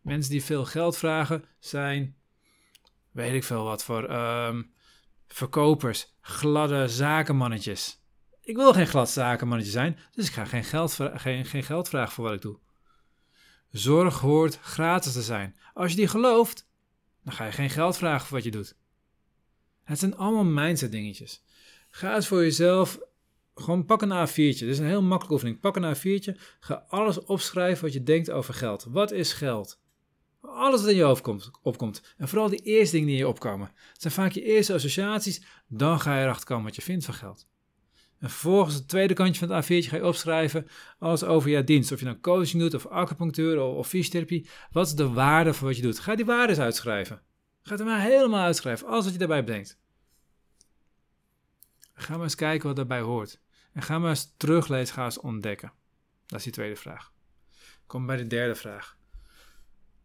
Mensen 0.01 0.31
die 0.31 0.43
veel 0.43 0.65
geld 0.65 0.97
vragen 0.97 1.43
zijn, 1.59 2.15
weet 3.13 3.33
ik 3.33 3.43
veel 3.43 3.63
wat 3.63 3.83
voor, 3.83 4.03
ehm, 4.03 4.63
verkopers, 5.27 6.13
gladde 6.21 6.87
zakenmannetjes. 6.87 8.01
Ik 8.41 8.55
wil 8.55 8.73
geen 8.73 8.87
glad 8.87 9.09
zakenmannetje 9.09 9.71
zijn, 9.71 9.99
dus 10.11 10.27
ik 10.27 10.33
ga 10.33 10.45
geen 10.45 10.63
geld, 10.63 10.97
geen, 11.13 11.45
geen 11.45 11.63
geld 11.63 11.89
vragen 11.89 12.13
voor 12.13 12.23
wat 12.23 12.33
ik 12.33 12.41
doe. 12.41 12.59
Zorg 13.69 14.19
hoort 14.19 14.59
gratis 14.59 15.13
te 15.13 15.21
zijn. 15.21 15.55
Als 15.73 15.91
je 15.91 15.97
die 15.97 16.07
gelooft, 16.07 16.69
dan 17.23 17.33
ga 17.33 17.45
je 17.45 17.51
geen 17.51 17.69
geld 17.69 17.97
vragen 17.97 18.27
voor 18.27 18.35
wat 18.35 18.45
je 18.45 18.51
doet. 18.51 18.75
Het 19.83 19.99
zijn 19.99 20.17
allemaal 20.17 20.63
mindset 20.63 20.91
dingetjes. 20.91 21.43
Ga 21.89 22.15
eens 22.15 22.27
voor 22.27 22.41
jezelf, 22.41 22.99
gewoon 23.55 23.85
pak 23.85 24.01
een 24.01 24.27
A4'tje. 24.27 24.33
Dit 24.33 24.61
is 24.61 24.79
een 24.79 24.85
heel 24.85 25.01
makkelijke 25.01 25.33
oefening. 25.33 25.59
Pak 25.59 25.75
een 25.75 25.95
A4'tje, 25.95 26.41
ga 26.59 26.85
alles 26.87 27.23
opschrijven 27.23 27.83
wat 27.83 27.93
je 27.93 28.03
denkt 28.03 28.31
over 28.31 28.53
geld. 28.53 28.85
Wat 28.89 29.11
is 29.11 29.33
geld? 29.33 29.81
Alles 30.45 30.81
wat 30.81 30.89
in 30.89 30.95
je 30.95 31.03
hoofd 31.03 31.21
komt, 31.21 31.51
opkomt. 31.61 32.13
En 32.17 32.27
vooral 32.27 32.49
die 32.49 32.61
eerste 32.61 32.91
dingen 32.91 33.07
die 33.07 33.17
in 33.17 33.23
je 33.23 33.27
opkomen. 33.27 33.71
Het 33.91 34.01
zijn 34.01 34.13
vaak 34.13 34.31
je 34.31 34.43
eerste 34.43 34.73
associaties, 34.73 35.43
dan 35.67 35.99
ga 35.99 36.17
je 36.17 36.23
erachter 36.23 36.45
komen 36.45 36.63
wat 36.63 36.75
je 36.75 36.81
vindt 36.81 37.05
van 37.05 37.13
geld. 37.13 37.47
En 38.19 38.29
vervolgens 38.29 38.75
het 38.75 38.87
tweede 38.87 39.13
kantje 39.13 39.47
van 39.47 39.55
het 39.55 39.65
A4'tje 39.65 39.89
ga 39.89 39.95
je 39.95 40.05
opschrijven 40.05 40.67
alles 40.99 41.23
over 41.23 41.49
jouw 41.49 41.63
dienst. 41.63 41.91
Of 41.91 41.99
je 41.99 42.05
nou 42.05 42.19
coaching 42.19 42.61
doet, 42.61 42.73
of 42.73 42.87
acupunctuur, 42.87 43.61
of, 43.61 43.87
fysiotherapie. 43.87 44.49
Wat 44.71 44.87
is 44.87 44.93
de 44.93 45.09
waarde 45.09 45.53
van 45.53 45.67
wat 45.67 45.75
je 45.75 45.81
doet? 45.81 45.99
Ga 45.99 46.15
die 46.15 46.25
waardes 46.25 46.59
uitschrijven. 46.59 47.21
Ga 47.61 47.75
het 47.75 47.85
maar 47.85 48.01
helemaal 48.01 48.43
uitschrijven, 48.43 48.87
alles 48.87 49.03
wat 49.03 49.13
je 49.13 49.19
daarbij 49.19 49.43
bedenkt. 49.43 49.79
Ga 51.93 52.13
maar 52.13 52.23
eens 52.23 52.35
kijken 52.35 52.67
wat 52.67 52.75
daarbij 52.75 53.01
hoort. 53.01 53.41
En 53.73 53.81
ga 53.81 53.99
maar 53.99 54.09
eens 54.09 54.33
teruglezen, 54.37 54.93
ga 54.93 55.05
eens 55.05 55.19
ontdekken. 55.19 55.73
Dat 56.25 56.37
is 56.37 56.43
die 56.43 56.53
tweede 56.53 56.75
vraag. 56.75 57.11
Kom 57.87 58.05
bij 58.05 58.17
de 58.17 58.27
derde 58.27 58.55
vraag. 58.55 58.97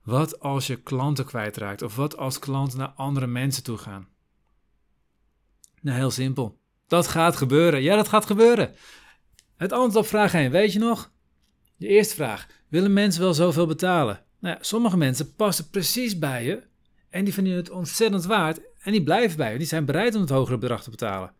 Wat 0.08 0.40
als 0.40 0.66
je 0.66 0.76
klanten 0.76 1.24
kwijtraakt? 1.24 1.82
Of 1.82 1.96
wat 1.96 2.16
als 2.16 2.38
klanten 2.38 2.78
naar 2.78 2.92
andere 2.96 3.26
mensen 3.26 3.62
toe 3.62 3.78
gaan? 3.78 4.08
Nou, 5.80 5.96
heel 5.96 6.10
simpel. 6.10 6.58
Dat 6.86 7.06
gaat 7.06 7.36
gebeuren. 7.36 7.82
Ja, 7.82 7.96
dat 7.96 8.08
gaat 8.08 8.26
gebeuren. 8.26 8.74
Het 9.56 9.72
antwoord 9.72 10.04
op 10.04 10.06
vraag 10.06 10.34
1, 10.34 10.50
weet 10.50 10.72
je 10.72 10.78
nog? 10.78 11.12
De 11.76 11.86
eerste 11.86 12.14
vraag. 12.14 12.46
Willen 12.68 12.92
mensen 12.92 13.22
wel 13.22 13.34
zoveel 13.34 13.66
betalen? 13.66 14.24
Nou 14.38 14.56
ja, 14.56 14.62
sommige 14.62 14.96
mensen 14.96 15.34
passen 15.34 15.70
precies 15.70 16.18
bij 16.18 16.44
je 16.44 16.62
en 17.10 17.24
die 17.24 17.34
vinden 17.34 17.52
het 17.52 17.70
ontzettend 17.70 18.24
waard 18.24 18.60
en 18.78 18.92
die 18.92 19.02
blijven 19.02 19.36
bij 19.36 19.52
je. 19.52 19.58
Die 19.58 19.66
zijn 19.66 19.84
bereid 19.84 20.14
om 20.14 20.20
het 20.20 20.30
hogere 20.30 20.58
bedrag 20.58 20.82
te 20.82 20.90
betalen. 20.90 21.32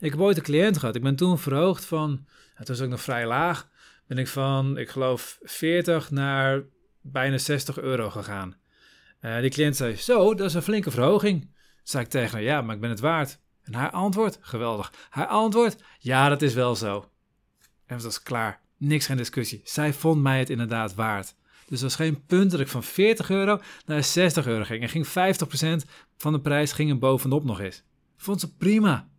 Ik 0.00 0.10
heb 0.10 0.20
ooit 0.20 0.36
een 0.36 0.42
cliënt 0.42 0.78
gehad. 0.78 0.94
Ik 0.94 1.02
ben 1.02 1.16
toen 1.16 1.38
verhoogd 1.38 1.84
van, 1.84 2.26
het 2.54 2.68
was 2.68 2.80
ook 2.80 2.90
nog 2.90 3.00
vrij 3.00 3.26
laag, 3.26 3.68
ben 4.06 4.18
ik 4.18 4.28
van, 4.28 4.78
ik 4.78 4.88
geloof, 4.88 5.38
40 5.42 6.10
naar 6.10 6.62
bijna 7.02 7.38
60 7.38 7.78
euro 7.78 8.10
gegaan. 8.10 8.56
Uh, 9.20 9.40
die 9.40 9.50
cliënt 9.50 9.76
zei, 9.76 9.96
zo, 9.96 10.34
dat 10.34 10.46
is 10.46 10.54
een 10.54 10.62
flinke 10.62 10.90
verhoging. 10.90 11.50
Zei 11.82 12.04
ik 12.04 12.10
tegen 12.10 12.30
haar, 12.30 12.42
ja, 12.42 12.62
maar 12.62 12.74
ik 12.74 12.80
ben 12.80 12.90
het 12.90 13.00
waard. 13.00 13.40
En 13.62 13.74
haar 13.74 13.90
antwoord, 13.90 14.38
geweldig. 14.40 14.92
Haar 15.08 15.26
antwoord, 15.26 15.82
ja, 15.98 16.28
dat 16.28 16.42
is 16.42 16.54
wel 16.54 16.76
zo. 16.76 17.10
En 17.86 17.94
het 17.94 18.04
was 18.04 18.22
klaar. 18.22 18.60
Niks 18.76 19.06
geen 19.06 19.16
discussie. 19.16 19.60
Zij 19.64 19.92
vond 19.92 20.22
mij 20.22 20.38
het 20.38 20.50
inderdaad 20.50 20.94
waard. 20.94 21.34
Dus 21.66 21.78
er 21.78 21.84
was 21.84 21.96
geen 21.96 22.24
punt 22.26 22.50
dat 22.50 22.60
ik 22.60 22.68
van 22.68 22.82
40 22.82 23.30
euro 23.30 23.60
naar 23.86 24.04
60 24.04 24.46
euro 24.46 24.64
ging. 24.64 24.82
En 24.82 24.88
ging 24.88 25.06
50% 25.06 25.88
van 26.16 26.32
de 26.32 26.40
prijs 26.40 26.72
ging 26.72 26.90
er 26.90 26.98
bovenop 26.98 27.44
nog 27.44 27.60
eens. 27.60 27.82
Vond 28.16 28.40
ze 28.40 28.56
prima 28.56 29.10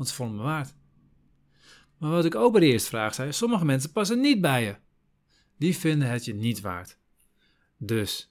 want 0.00 0.12
ze 0.12 0.18
vonden 0.18 0.36
me 0.36 0.42
waard. 0.42 0.74
Maar 1.98 2.10
wat 2.10 2.24
ik 2.24 2.34
ook 2.34 2.52
bij 2.52 2.60
de 2.60 2.66
eerste 2.66 2.88
vraag 2.88 3.14
zei, 3.14 3.32
sommige 3.32 3.64
mensen 3.64 3.92
passen 3.92 4.20
niet 4.20 4.40
bij 4.40 4.64
je. 4.64 4.76
Die 5.56 5.76
vinden 5.76 6.08
het 6.08 6.24
je 6.24 6.34
niet 6.34 6.60
waard. 6.60 6.98
Dus, 7.82 8.30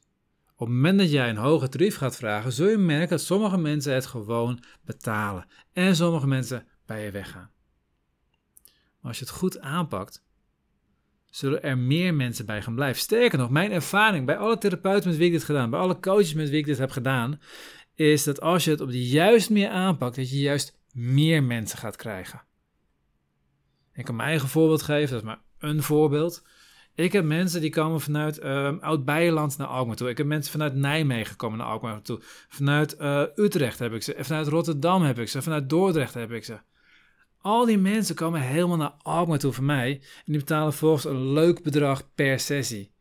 op 0.56 0.68
het 0.68 0.76
moment 0.76 1.00
dat 1.00 1.12
jij 1.12 1.30
een 1.30 1.38
hoge 1.38 1.70
tarief 1.70 1.96
gaat 1.96 2.16
vragen, 2.16 2.52
zul 2.52 2.70
je 2.70 2.78
merken 2.78 3.10
dat 3.10 3.22
sommige 3.22 3.58
mensen 3.58 3.94
het 3.94 4.06
gewoon 4.06 4.64
betalen. 4.82 5.48
En 5.74 5.96
sommige 5.96 6.28
mensen 6.28 6.68
bij 6.86 7.06
je 7.06 7.12
weggaan. 7.12 7.52
Maar 8.66 9.12
als 9.12 9.20
je 9.20 9.26
het 9.26 9.34
goed 9.34 9.60
aanpakt, 9.60 10.24
zullen 11.30 11.64
er 11.64 11.78
meer 11.78 12.14
mensen 12.14 12.46
bij 12.46 12.62
gaan 12.62 12.76
blijven. 12.76 13.02
Sterker 13.02 13.38
nog, 13.38 13.50
mijn 13.50 13.72
ervaring 13.72 14.26
bij 14.26 14.38
alle 14.38 14.58
therapeuten 14.58 15.10
met 15.10 15.18
wie 15.18 15.28
ik 15.28 15.34
dit 15.34 15.44
gedaan, 15.44 15.70
bij 15.70 15.80
alle 15.80 16.00
coaches 16.00 16.34
met 16.34 16.50
wie 16.50 16.60
ik 16.60 16.66
dit 16.66 16.78
heb 16.78 16.92
gedaan, 16.92 17.42
is 17.96 18.24
dat 18.24 18.42
als 18.42 18.64
je 18.64 18.72
het 18.72 18.82
op 18.82 18.92
de 18.92 19.08
juiste 19.08 19.54
manier 19.54 19.70
aanpakt, 19.70 20.16
dat 20.16 20.30
je 20.30 20.40
juist 20.40 20.78
meer 20.94 21.44
mensen 21.44 21.78
gaat 21.78 21.96
krijgen. 21.96 22.42
Ik 23.94 24.06
kan 24.06 24.16
mijn 24.16 24.30
eigen 24.30 24.50
voorbeeld 24.50 24.82
geven, 24.82 25.10
dat 25.10 25.20
is 25.20 25.28
maar 25.28 25.42
een 25.58 25.84
voorbeeld. 25.84 26.44
Ik 27.00 27.12
heb 27.12 27.26
mensen 27.26 27.62
die 27.62 27.70
komen 27.70 28.02
vanuit 28.02 28.40
uh, 28.40 28.80
Oud-Beijerland 28.80 29.58
naar 29.58 29.68
Alkmaar 29.68 29.96
toe. 29.96 30.10
Ik 30.10 30.18
heb 30.18 30.28
mensen 30.28 30.52
vanuit 30.52 30.76
Nijmegen 30.76 31.36
komen 31.36 31.58
naar 31.58 31.68
Alkmaar 31.68 32.02
toe. 32.02 32.20
Vanuit 32.48 33.00
uh, 33.00 33.24
Utrecht 33.36 33.80
heb 33.80 33.94
ik 33.94 34.04
ze. 34.04 34.16
Vanuit 34.18 34.48
Rotterdam 34.48 35.02
heb 35.02 35.20
ik 35.20 35.30
ze. 35.30 35.42
Vanuit 35.42 35.70
Dordrecht 35.70 36.14
heb 36.14 36.32
ik 36.32 36.46
ze. 36.46 36.60
Al 37.38 37.66
die 37.66 37.78
mensen 37.78 38.16
komen 38.16 38.42
helemaal 38.42 38.78
naar 38.78 38.94
Alkmaar 39.02 39.40
toe 39.40 39.54
voor 39.54 39.64
mij. 39.64 39.92
En 39.94 40.24
die 40.26 40.38
betalen 40.38 40.74
volgens 40.74 41.04
een 41.06 41.34
leuk 41.34 41.64
bedrag 41.64 42.14
per 42.16 42.40
sessie. 42.40 42.92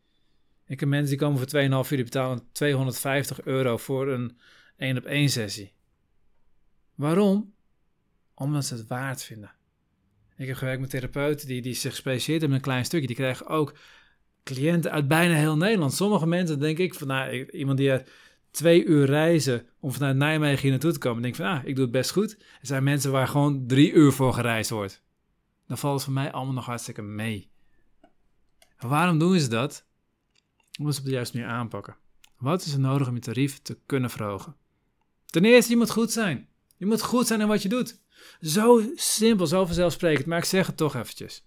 Ik 0.66 0.80
heb 0.80 0.88
mensen 0.88 1.08
die 1.08 1.18
komen 1.18 1.38
voor 1.38 1.84
2,5 1.84 1.90
uur. 1.90 1.96
Die 1.96 2.04
betalen 2.04 2.48
250 2.52 3.42
euro 3.44 3.76
voor 3.76 4.08
een 4.08 4.38
1 4.76 4.96
op 4.96 5.04
1 5.04 5.28
sessie. 5.28 5.72
Waarom? 6.94 7.54
Omdat 8.34 8.64
ze 8.64 8.74
het 8.74 8.86
waard 8.86 9.22
vinden. 9.22 9.57
Ik 10.38 10.46
heb 10.46 10.56
gewerkt 10.56 10.80
met 10.80 10.90
therapeuten 10.90 11.46
die, 11.46 11.62
die 11.62 11.74
zich 11.74 11.94
specialiseert 11.94 12.42
in 12.42 12.52
een 12.52 12.60
klein 12.60 12.84
stukje. 12.84 13.06
Die 13.06 13.16
krijgen 13.16 13.46
ook 13.46 13.74
cliënten 14.42 14.90
uit 14.90 15.08
bijna 15.08 15.34
heel 15.34 15.56
Nederland. 15.56 15.92
Sommige 15.92 16.26
mensen 16.26 16.60
denk 16.60 16.78
ik 16.78 16.94
van, 16.94 17.06
nou, 17.06 17.44
iemand 17.50 17.78
die 17.78 18.02
twee 18.50 18.84
uur 18.84 19.06
reizen 19.06 19.66
om 19.80 19.92
vanuit 19.92 20.16
Nijmegen 20.16 20.62
hier 20.62 20.70
naartoe 20.70 20.92
te 20.92 20.98
komen, 20.98 21.22
denk 21.22 21.34
van, 21.34 21.46
ah, 21.46 21.64
ik 21.64 21.74
doe 21.74 21.84
het 21.84 21.92
best 21.92 22.10
goed. 22.10 22.36
Er 22.38 22.66
zijn 22.66 22.82
mensen 22.82 23.12
waar 23.12 23.28
gewoon 23.28 23.66
drie 23.66 23.92
uur 23.92 24.12
voor 24.12 24.32
gereisd 24.32 24.70
wordt. 24.70 25.02
Dan 25.66 25.78
valt 25.78 25.94
het 25.94 26.04
voor 26.04 26.12
mij 26.12 26.32
allemaal 26.32 26.54
nog 26.54 26.66
hartstikke 26.66 27.02
mee. 27.02 27.50
waarom 28.78 29.18
doen 29.18 29.40
ze 29.40 29.48
dat? 29.48 29.86
Omdat 30.78 30.94
ze 30.94 31.00
op 31.00 31.06
de 31.06 31.12
juiste 31.12 31.36
manier 31.36 31.52
aanpakken. 31.52 31.96
Wat 32.36 32.64
is 32.64 32.72
er 32.72 32.80
nodig 32.80 33.08
om 33.08 33.14
je 33.14 33.20
tarief 33.20 33.58
te 33.58 33.78
kunnen 33.86 34.10
verhogen? 34.10 34.56
Ten 35.26 35.44
eerste, 35.44 35.70
je 35.70 35.76
moet 35.76 35.90
goed 35.90 36.12
zijn. 36.12 36.48
Je 36.76 36.86
moet 36.86 37.02
goed 37.02 37.26
zijn 37.26 37.40
in 37.40 37.46
wat 37.46 37.62
je 37.62 37.68
doet. 37.68 38.00
Zo 38.40 38.82
simpel, 38.94 39.46
zo 39.46 39.64
vanzelfsprekend, 39.64 40.26
maar 40.26 40.38
ik 40.38 40.44
zeg 40.44 40.66
het 40.66 40.76
toch 40.76 40.94
eventjes. 40.94 41.46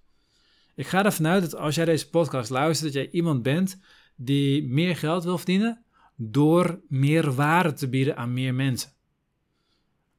Ik 0.76 0.88
ga 0.88 1.06
ervan 1.06 1.28
uit 1.28 1.42
dat 1.42 1.56
als 1.56 1.76
jij 1.76 1.86
deze 1.86 2.10
podcast 2.10 2.50
luistert, 2.50 2.94
dat 2.94 3.04
jij 3.04 3.12
iemand 3.12 3.44
bent 3.44 3.80
die 4.16 4.68
meer 4.68 4.96
geld 4.96 5.24
wil 5.24 5.38
verdienen 5.38 5.86
door 6.16 6.82
meer 6.88 7.34
waarde 7.34 7.74
te 7.74 7.90
bieden 7.90 8.18
aan 8.18 8.34
meer 8.34 8.54
mensen. 8.54 8.92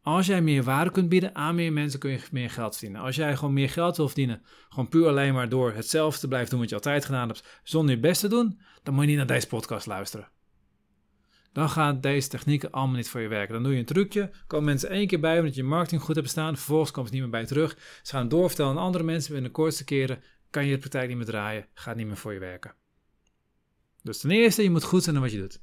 Als 0.02 0.26
jij 0.26 0.42
meer 0.42 0.62
waarde 0.62 0.90
kunt 0.90 1.08
bieden 1.08 1.34
aan 1.34 1.54
meer 1.54 1.72
mensen, 1.72 2.00
kun 2.00 2.10
je 2.10 2.20
meer 2.30 2.50
geld 2.50 2.76
verdienen. 2.76 3.00
Als 3.00 3.16
jij 3.16 3.36
gewoon 3.36 3.52
meer 3.52 3.70
geld 3.70 3.96
wil 3.96 4.06
verdienen, 4.06 4.42
gewoon 4.68 4.88
puur 4.88 5.08
alleen 5.08 5.34
maar 5.34 5.48
door 5.48 5.72
hetzelfde 5.72 6.20
te 6.20 6.28
blijven 6.28 6.50
doen 6.50 6.60
wat 6.60 6.68
je 6.68 6.74
altijd 6.74 7.04
gedaan 7.04 7.28
hebt, 7.28 7.60
zonder 7.62 7.94
je 7.94 8.00
best 8.00 8.20
te 8.20 8.28
doen, 8.28 8.60
dan 8.82 8.94
moet 8.94 9.02
je 9.02 9.08
niet 9.08 9.18
naar 9.18 9.26
deze 9.26 9.46
podcast 9.46 9.86
luisteren 9.86 10.28
dan 11.52 11.68
gaan 11.68 12.00
deze 12.00 12.28
technieken 12.28 12.70
allemaal 12.70 12.96
niet 12.96 13.08
voor 13.08 13.20
je 13.20 13.28
werken. 13.28 13.54
Dan 13.54 13.62
doe 13.62 13.72
je 13.72 13.78
een 13.78 13.84
trucje, 13.84 14.30
komen 14.46 14.66
mensen 14.66 14.88
één 14.88 15.06
keer 15.06 15.20
bij 15.20 15.38
omdat 15.38 15.54
je 15.54 15.62
marketing 15.62 16.02
goed 16.02 16.16
hebt 16.16 16.28
staan, 16.28 16.56
vervolgens 16.56 16.90
komen 16.90 17.08
ze 17.08 17.14
niet 17.14 17.22
meer 17.22 17.32
bij 17.32 17.46
terug. 17.46 17.78
Ze 18.02 18.12
gaan 18.12 18.28
doorvertellen 18.28 18.72
aan 18.72 18.82
andere 18.82 19.04
mensen 19.04 19.32
binnen 19.32 19.50
de 19.50 19.56
kortste 19.56 19.84
keren, 19.84 20.22
kan 20.50 20.66
je 20.66 20.72
de 20.72 20.78
praktijk 20.78 21.08
niet 21.08 21.16
meer 21.16 21.26
draaien, 21.26 21.66
gaat 21.74 21.96
niet 21.96 22.06
meer 22.06 22.16
voor 22.16 22.32
je 22.32 22.38
werken. 22.38 22.74
Dus 24.02 24.18
ten 24.18 24.30
eerste, 24.30 24.62
je 24.62 24.70
moet 24.70 24.84
goed 24.84 25.02
zijn 25.02 25.16
in 25.16 25.22
wat 25.22 25.32
je 25.32 25.38
doet. 25.38 25.60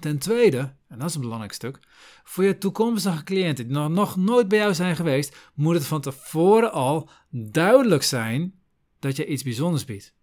Ten 0.00 0.18
tweede, 0.18 0.58
en 0.88 0.98
dat 0.98 1.08
is 1.08 1.14
een 1.14 1.20
belangrijk 1.20 1.52
stuk, 1.52 1.78
voor 2.24 2.44
je 2.44 2.58
toekomstige 2.58 3.24
cliënten 3.24 3.68
die 3.68 3.76
nog 3.76 4.16
nooit 4.16 4.48
bij 4.48 4.58
jou 4.58 4.74
zijn 4.74 4.96
geweest, 4.96 5.50
moet 5.54 5.74
het 5.74 5.86
van 5.86 6.00
tevoren 6.00 6.72
al 6.72 7.08
duidelijk 7.30 8.02
zijn 8.02 8.60
dat 8.98 9.16
je 9.16 9.26
iets 9.26 9.42
bijzonders 9.42 9.84
biedt 9.84 10.14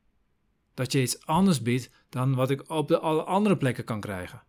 dat 0.73 0.91
je 0.91 1.01
iets 1.01 1.25
anders 1.25 1.61
biedt 1.61 1.89
dan 2.11 2.35
wat 2.35 2.49
ik 2.49 2.69
op 2.69 2.87
de 2.87 2.99
alle 2.99 3.23
andere 3.23 3.57
plekken 3.57 3.83
kan 3.83 3.99
krijgen. 3.99 4.43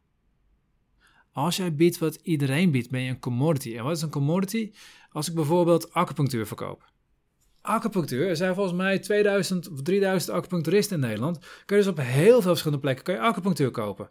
Als 1.33 1.57
jij 1.57 1.75
biedt 1.75 1.99
wat 1.99 2.14
iedereen 2.23 2.71
biedt, 2.71 2.90
ben 2.90 3.00
je 3.00 3.11
een 3.11 3.19
commodity. 3.19 3.76
En 3.76 3.85
wat 3.85 3.97
is 3.97 4.02
een 4.02 4.11
commodity? 4.11 4.73
Als 5.11 5.28
ik 5.28 5.35
bijvoorbeeld 5.35 5.92
acupunctuur 5.92 6.47
verkoop. 6.47 6.90
Acupunctuur, 7.61 8.28
er 8.28 8.37
zijn 8.37 8.54
volgens 8.54 8.76
mij 8.76 8.99
2000 8.99 9.71
of 9.71 9.83
3000 9.83 10.37
acupuncturisten 10.37 10.97
in 10.97 11.07
Nederland. 11.07 11.38
Kun 11.38 11.76
je 11.76 11.83
dus 11.83 11.92
op 11.92 11.99
heel 11.99 12.40
veel 12.40 12.50
verschillende 12.50 12.83
plekken 12.83 13.04
kan 13.04 13.14
je 13.14 13.21
acupunctuur 13.21 13.71
kopen. 13.71 14.11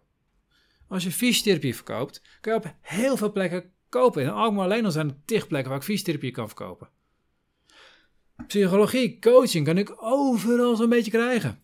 Als 0.87 1.03
je 1.03 1.11
fysiotherapie 1.11 1.75
verkoopt, 1.75 2.21
kun 2.41 2.51
je 2.51 2.57
op 2.57 2.75
heel 2.81 3.17
veel 3.17 3.31
plekken 3.31 3.71
kopen. 3.89 4.21
In 4.21 4.29
Alkmaar 4.29 4.63
alleen 4.63 4.85
al 4.85 4.91
zijn 4.91 5.09
er 5.09 5.15
tig 5.25 5.47
plekken 5.47 5.69
waar 5.69 5.79
ik 5.79 5.85
fysiotherapie 5.85 6.31
kan 6.31 6.47
verkopen. 6.47 6.89
Psychologie, 8.47 9.19
coaching 9.19 9.65
kan 9.65 9.77
ik 9.77 10.03
overal 10.03 10.75
zo'n 10.75 10.89
beetje 10.89 11.11
krijgen. 11.11 11.59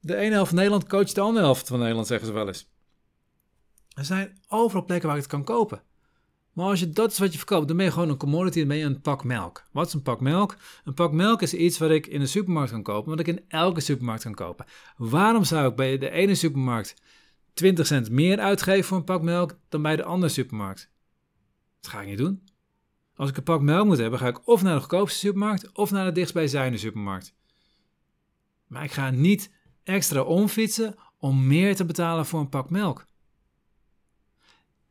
De 0.00 0.16
ene 0.16 0.32
helft 0.32 0.48
van 0.48 0.56
Nederland 0.56 0.88
coacht 0.88 1.14
de 1.14 1.20
andere 1.20 1.44
helft 1.44 1.68
van 1.68 1.78
Nederland, 1.78 2.06
zeggen 2.06 2.26
ze 2.26 2.32
wel 2.32 2.46
eens. 2.46 2.68
Er 3.94 4.04
zijn 4.04 4.38
overal 4.48 4.84
plekken 4.84 5.06
waar 5.06 5.16
je 5.16 5.22
het 5.22 5.32
kan 5.32 5.44
kopen. 5.44 5.82
Maar 6.52 6.66
als 6.66 6.80
je 6.80 6.90
dat 6.90 7.10
is 7.10 7.18
wat 7.18 7.32
je 7.32 7.38
verkoopt, 7.38 7.68
dan 7.68 7.76
ben 7.76 7.86
je 7.86 7.92
gewoon 7.92 8.08
een 8.08 8.16
commodity, 8.16 8.58
dan 8.58 8.68
ben 8.68 8.76
je 8.76 8.84
een 8.84 9.00
pak 9.00 9.24
melk. 9.24 9.64
Wat 9.72 9.86
is 9.86 9.92
een 9.92 10.02
pak 10.02 10.20
melk? 10.20 10.56
Een 10.84 10.94
pak 10.94 11.12
melk 11.12 11.42
is 11.42 11.54
iets 11.54 11.78
wat 11.78 11.90
ik 11.90 12.06
in 12.06 12.20
de 12.20 12.26
supermarkt 12.26 12.70
kan 12.70 12.82
kopen, 12.82 13.10
wat 13.10 13.20
ik 13.20 13.26
in 13.26 13.44
elke 13.48 13.80
supermarkt 13.80 14.22
kan 14.22 14.34
kopen. 14.34 14.66
Waarom 14.96 15.44
zou 15.44 15.68
ik 15.68 15.76
bij 15.76 15.98
de 15.98 16.10
ene 16.10 16.34
supermarkt 16.34 16.94
20 17.52 17.86
cent 17.86 18.10
meer 18.10 18.38
uitgeven 18.38 18.84
voor 18.84 18.96
een 18.96 19.04
pak 19.04 19.22
melk 19.22 19.58
dan 19.68 19.82
bij 19.82 19.96
de 19.96 20.04
andere 20.04 20.32
supermarkt? 20.32 20.90
Dat 21.80 21.90
ga 21.90 22.00
ik 22.00 22.06
niet 22.06 22.18
doen. 22.18 22.42
Als 23.14 23.30
ik 23.30 23.36
een 23.36 23.42
pak 23.42 23.60
melk 23.60 23.86
moet 23.86 23.98
hebben, 23.98 24.18
ga 24.18 24.28
ik 24.28 24.46
of 24.46 24.62
naar 24.62 24.74
de 24.74 24.80
goedkoopste 24.80 25.18
supermarkt 25.18 25.72
of 25.72 25.90
naar 25.90 26.04
de 26.04 26.12
dichtstbijzijnde 26.12 26.78
supermarkt. 26.78 27.34
Maar 28.66 28.84
ik 28.84 28.92
ga 28.92 29.10
niet 29.10 29.50
extra 29.90 30.22
omfietsen 30.22 30.94
om 31.18 31.46
meer 31.46 31.76
te 31.76 31.84
betalen 31.84 32.26
voor 32.26 32.40
een 32.40 32.48
pak 32.48 32.70
melk. 32.70 33.06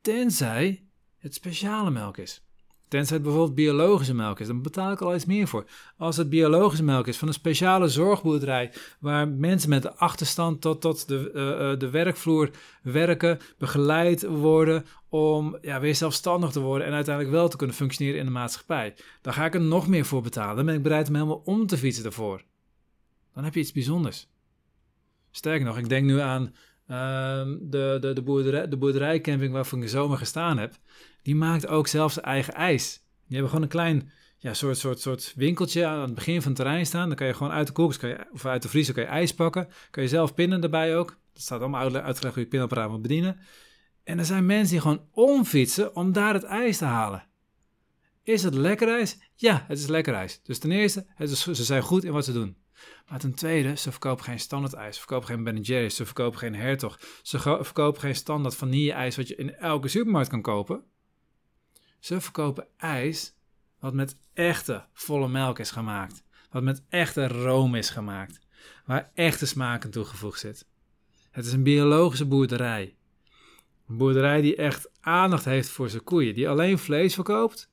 Tenzij 0.02 0.84
het 1.18 1.34
speciale 1.34 1.92
melk 1.92 2.18
is. 2.18 2.44
Tenzij 2.88 3.16
het 3.16 3.26
bijvoorbeeld 3.26 3.56
biologische 3.56 4.14
melk 4.14 4.40
is, 4.40 4.48
dan 4.48 4.62
betaal 4.62 4.92
ik 4.92 5.02
al 5.02 5.16
iets 5.16 5.26
meer 5.26 5.48
voor. 5.48 5.66
Als 5.98 6.18
het 6.18 6.30
biologische 6.30 6.84
melk 6.84 7.08
is 7.08 7.18
van 7.18 7.28
een 7.28 7.34
speciale 7.34 7.88
zorgboerderij, 7.88 8.74
waar 9.00 9.28
mensen 9.28 9.70
met 9.70 9.82
de 9.82 9.96
achterstand 9.96 10.62
tot, 10.62 10.82
tot 10.82 11.08
de, 11.08 11.32
uh, 11.34 11.80
de 11.80 11.90
werkvloer 11.90 12.50
werken, 12.84 13.40
begeleid 13.58 14.26
worden 14.26 14.86
om 15.10 15.58
ja, 15.62 15.80
weer 15.80 15.96
zelfstandig 15.96 16.52
te 16.52 16.60
worden 16.60 16.88
en 16.88 16.94
uiteindelijk 16.94 17.36
wel 17.36 17.50
te 17.50 17.58
kunnen 17.58 17.76
functioneren 17.76 18.20
in 18.20 18.26
de 18.26 18.32
maatschappij, 18.32 18.96
dan 19.22 19.34
ga 19.34 19.46
ik 19.46 19.54
er 19.54 19.62
nog 19.62 19.88
meer 19.88 20.06
voor 20.06 20.22
betalen. 20.22 20.56
Dan 20.56 20.66
ben 20.66 20.76
ik 20.76 20.84
bereid 20.84 21.08
om 21.08 21.16
helemaal 21.16 21.42
om 21.46 21.68
te 21.68 21.78
fietsen 21.78 22.04
daarvoor. 22.04 22.44
Dan 23.34 23.44
heb 23.44 23.54
je 23.54 23.60
iets 23.60 23.72
bijzonders. 23.72 24.28
Sterker 25.40 25.66
nog, 25.66 25.78
ik 25.78 25.90
denk 25.90 26.06
nu 26.06 26.20
aan 26.20 26.54
ehm, 26.88 27.58
de, 27.62 27.98
de, 28.02 28.14
de, 28.14 28.22
boerderij, 28.22 28.68
de 28.68 28.78
boerderijcamping 28.78 29.52
waarvan 29.52 29.82
ik 29.82 29.90
zomer 29.90 30.18
gestaan 30.18 30.58
heb. 30.58 30.74
Die 31.22 31.36
maakt 31.36 31.68
ook 31.68 31.88
zelfs 31.88 32.20
eigen 32.20 32.54
ijs. 32.54 32.94
Die 32.96 33.38
hebben 33.38 33.50
gewoon 33.50 33.64
een 33.64 33.70
klein 33.70 34.12
ja, 34.38 34.54
soort, 34.54 34.78
soort, 34.78 35.00
soort 35.00 35.34
winkeltje 35.36 35.86
aan 35.86 36.02
het 36.02 36.14
begin 36.14 36.42
van 36.42 36.52
het 36.52 36.62
terrein 36.62 36.86
staan. 36.86 37.08
Dan 37.08 37.18
kan 37.18 37.28
je 37.28 37.34
gewoon 37.34 37.52
uit 37.52 37.68
de 37.68 37.74
koelkast 37.74 38.16
of 38.32 38.46
uit 38.46 38.62
de 38.62 38.70
vriezer 38.70 38.94
kan 38.94 39.04
je 39.04 39.10
ijs 39.10 39.34
pakken. 39.34 39.68
Kan 39.92 40.04
je 40.04 40.10
zelf 40.10 40.34
pinnen 40.34 40.64
erbij 40.64 40.98
ook. 40.98 41.18
Dat 41.34 41.42
staat 41.42 41.60
allemaal 41.60 41.96
uitgelegd 41.96 42.36
hoe 42.36 42.44
je 42.44 42.50
pinapparaat 42.50 42.90
moet 42.90 43.02
bedienen. 43.02 43.40
En 44.04 44.20
er 44.20 44.26
zijn 44.26 44.46
mensen 44.46 44.72
die 44.72 44.82
gewoon 44.82 45.06
omfietsen 45.12 45.96
om 45.96 46.12
daar 46.12 46.34
het 46.34 46.44
ijs 46.44 46.78
te 46.78 46.86
halen. 46.86 47.28
Is 48.24 48.44
het 48.44 48.54
lekker 48.54 48.88
ijs? 48.88 49.18
Ja, 49.36 49.66
het 49.68 49.80
is 49.80 49.88
lekker 49.88 50.14
ijs. 50.14 50.42
Dus 50.44 50.60
ten 50.60 50.72
eerste, 50.72 51.06
ze 51.36 51.64
zijn 51.64 51.82
goed 51.82 52.04
in 52.04 52.12
wat 52.12 52.26
ze 52.26 52.34
doen. 52.34 52.58
Maar 53.08 53.20
ten 53.20 53.34
tweede, 53.34 53.76
ze 53.76 53.92
verkopen 53.92 54.24
geen 54.24 54.40
standaard 54.40 54.74
ijs. 54.74 54.94
Ze 54.94 55.00
verkopen 55.00 55.28
geen 55.28 55.44
Ben 55.44 55.62
Jerry's. 55.62 55.96
Ze 55.96 56.06
verkopen 56.06 56.40
geen 56.40 56.56
Hertog. 56.56 57.00
Ze 57.22 57.40
verkopen 57.40 58.02
geen 58.02 58.16
standaard 58.16 58.56
vanille-ijs 58.56 59.16
wat 59.16 59.28
je 59.28 59.36
in 59.36 59.56
elke 59.56 59.88
supermarkt 59.88 60.30
kan 60.30 60.42
kopen. 60.42 60.84
Ze 62.00 62.22
verkopen 62.22 62.68
ijs 62.78 63.34
wat 63.80 63.94
met 63.94 64.18
echte 64.34 64.86
volle 64.94 65.28
melk 65.28 65.60
is 65.60 65.72
gemaakt. 65.72 66.24
Wat 66.52 66.64
met 66.64 66.84
echte 66.90 67.28
room 67.28 67.76
is 67.76 67.90
gemaakt. 67.90 68.40
Waar 68.86 69.12
echte 69.14 69.46
smaak 69.46 69.86
aan 69.86 69.92
toegevoegd 69.92 70.40
zit. 70.40 70.66
Het 71.32 71.46
is 71.46 71.54
een 71.54 71.64
biologische 71.64 72.26
boerderij. 72.26 72.96
Een 73.88 73.98
boerderij 73.98 74.42
die 74.42 74.56
echt 74.56 74.90
aandacht 75.00 75.46
heeft 75.46 75.70
voor 75.70 75.90
zijn 75.90 76.04
koeien. 76.04 76.34
Die 76.34 76.50
alleen 76.50 76.78
vlees 76.78 77.14
verkoopt 77.14 77.70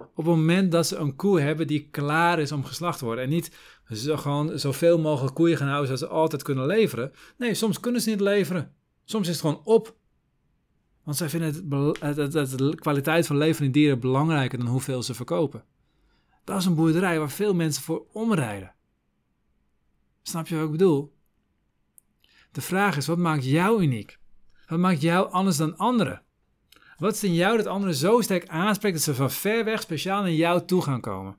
op 0.00 0.16
het 0.16 0.26
moment 0.26 0.72
dat 0.72 0.86
ze 0.86 0.96
een 0.96 1.16
koe 1.16 1.40
hebben 1.40 1.66
die 1.66 1.88
klaar 1.90 2.38
is 2.38 2.52
om 2.52 2.64
geslacht 2.64 2.98
te 2.98 3.04
worden. 3.04 3.24
En 3.24 3.30
niet 3.30 3.56
zo 3.92 4.16
gewoon 4.16 4.58
zoveel 4.58 4.98
mogelijk 4.98 5.34
koeien 5.34 5.56
gaan 5.56 5.68
houden 5.68 5.86
zodat 5.86 6.08
ze 6.08 6.14
altijd 6.16 6.42
kunnen 6.42 6.66
leveren. 6.66 7.12
Nee, 7.36 7.54
soms 7.54 7.80
kunnen 7.80 8.00
ze 8.00 8.10
niet 8.10 8.20
leveren. 8.20 8.74
Soms 9.04 9.28
is 9.28 9.32
het 9.32 9.40
gewoon 9.40 9.64
op. 9.64 9.96
Want 11.04 11.16
zij 11.16 11.28
vinden 11.28 11.68
de 12.56 12.74
kwaliteit 12.74 13.26
van 13.26 13.36
levende 13.36 13.70
dieren 13.70 14.00
belangrijker 14.00 14.58
dan 14.58 14.66
hoeveel 14.66 15.02
ze 15.02 15.14
verkopen. 15.14 15.64
Dat 16.44 16.58
is 16.58 16.64
een 16.64 16.74
boerderij 16.74 17.18
waar 17.18 17.30
veel 17.30 17.54
mensen 17.54 17.82
voor 17.82 18.06
omrijden. 18.12 18.74
Snap 20.22 20.46
je 20.46 20.54
wat 20.54 20.64
ik 20.64 20.70
bedoel? 20.70 21.12
De 22.52 22.60
vraag 22.60 22.96
is, 22.96 23.06
wat 23.06 23.18
maakt 23.18 23.44
jou 23.44 23.82
uniek? 23.82 24.18
Wat 24.66 24.78
maakt 24.78 25.00
jou 25.00 25.30
anders 25.30 25.56
dan 25.56 25.76
anderen? 25.76 26.22
Wat 27.00 27.14
is 27.14 27.24
in 27.24 27.34
jou 27.34 27.56
dat 27.56 27.66
anderen 27.66 27.94
zo 27.94 28.20
sterk 28.20 28.48
aanspreekt 28.48 28.94
dat 28.94 29.04
ze 29.04 29.14
van 29.14 29.30
ver 29.30 29.64
weg 29.64 29.80
speciaal 29.80 30.22
naar 30.22 30.32
jou 30.32 30.64
toe 30.64 30.82
gaan 30.82 31.00
komen? 31.00 31.36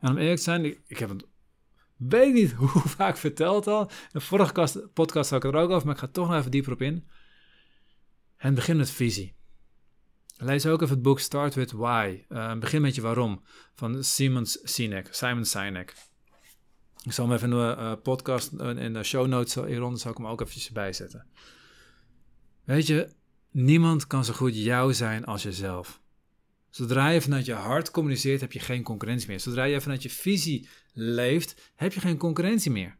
En 0.00 0.10
om 0.10 0.16
eerlijk 0.16 0.36
te 0.36 0.42
zijn, 0.42 0.64
ik, 0.86 0.98
heb 0.98 1.08
het 1.08 1.26
weet 1.96 2.32
niet 2.32 2.52
hoe 2.60 2.68
vaak 2.68 3.16
verteld 3.16 3.66
al. 3.66 3.80
In 3.80 4.08
de 4.12 4.20
vorige 4.20 4.88
podcast 4.92 5.30
had 5.30 5.44
ik 5.44 5.52
er 5.52 5.58
ook 5.58 5.70
over, 5.70 5.86
maar 5.86 5.94
ik 5.94 6.00
ga 6.00 6.06
toch 6.06 6.28
nog 6.28 6.36
even 6.36 6.50
dieper 6.50 6.72
op 6.72 6.82
in. 6.82 7.08
Het 8.36 8.54
begint 8.54 8.78
met 8.78 8.90
visie. 8.90 9.34
Lees 10.36 10.66
ook 10.66 10.82
even 10.82 10.94
het 10.94 11.02
boek 11.02 11.20
Start 11.20 11.54
with 11.54 11.72
Why. 11.72 12.24
Uh, 12.28 12.58
begin 12.58 12.80
met 12.80 12.94
je 12.94 13.00
waarom 13.00 13.42
van 13.74 14.04
Simon 14.04 14.46
Sinek. 14.46 15.14
Simon 15.14 15.44
Sinek. 15.44 15.94
Ik 17.02 17.12
zal 17.12 17.24
hem 17.24 17.34
even 17.34 17.50
in 17.50 17.56
de 17.56 17.76
uh, 17.78 17.92
podcast, 18.02 18.52
in 18.52 18.92
de 18.92 19.02
show 19.02 19.26
notes 19.26 19.54
hieronder, 19.54 20.00
zal 20.00 20.10
ik 20.10 20.16
hem 20.16 20.26
ook 20.26 20.40
eventjes 20.40 20.70
bijzetten. 20.70 21.26
Weet 22.64 22.86
je, 22.86 23.14
niemand 23.56 24.06
kan 24.06 24.24
zo 24.24 24.32
goed 24.32 24.56
jou 24.56 24.94
zijn 24.94 25.24
als 25.24 25.42
jezelf. 25.42 26.00
Zodra 26.70 27.08
je 27.08 27.20
vanuit 27.20 27.46
je 27.46 27.52
hart 27.52 27.90
communiceert, 27.90 28.40
heb 28.40 28.52
je 28.52 28.58
geen 28.58 28.82
concurrentie 28.82 29.28
meer. 29.28 29.40
Zodra 29.40 29.64
je 29.64 29.80
vanuit 29.80 30.02
je 30.02 30.10
visie 30.10 30.68
leeft, 30.92 31.72
heb 31.74 31.92
je 31.92 32.00
geen 32.00 32.16
concurrentie 32.16 32.70
meer. 32.70 32.96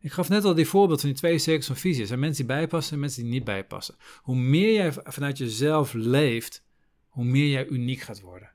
Ik 0.00 0.12
gaf 0.12 0.28
net 0.28 0.44
al 0.44 0.54
die 0.54 0.66
voorbeeld 0.66 1.00
van 1.00 1.08
die 1.08 1.18
twee 1.18 1.38
cirkels 1.38 1.66
van 1.66 1.76
visie. 1.76 2.00
Er 2.00 2.06
zijn 2.06 2.20
mensen 2.20 2.46
die 2.46 2.56
bijpassen 2.56 2.94
en 2.94 3.00
mensen 3.00 3.22
die 3.22 3.32
niet 3.32 3.44
bijpassen. 3.44 3.94
Hoe 4.22 4.36
meer 4.36 4.72
jij 4.72 4.92
vanuit 4.92 5.38
jezelf 5.38 5.92
leeft, 5.92 6.64
hoe 7.08 7.24
meer 7.24 7.48
jij 7.48 7.66
uniek 7.66 8.00
gaat 8.00 8.20
worden. 8.20 8.50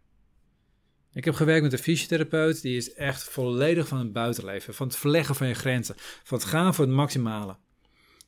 Ik 1.14 1.26
heb 1.26 1.34
gewerkt 1.34 1.64
met 1.64 1.74
een 1.74 1.80
fysiotherapeut, 1.80 2.62
die 2.62 2.78
is 2.78 2.94
echt 2.94 3.24
volledig 3.24 3.88
van 3.88 3.98
het 3.98 4.14
buitenleven, 4.14 4.74
van 4.74 4.88
het 4.88 4.96
verleggen 4.96 5.36
van 5.36 5.48
je 5.48 5.54
grenzen, 5.54 5.96
van 6.24 6.38
het 6.38 6.48
gaan 6.48 6.74
voor 6.74 6.86
het 6.86 6.94
maximale. 6.94 7.58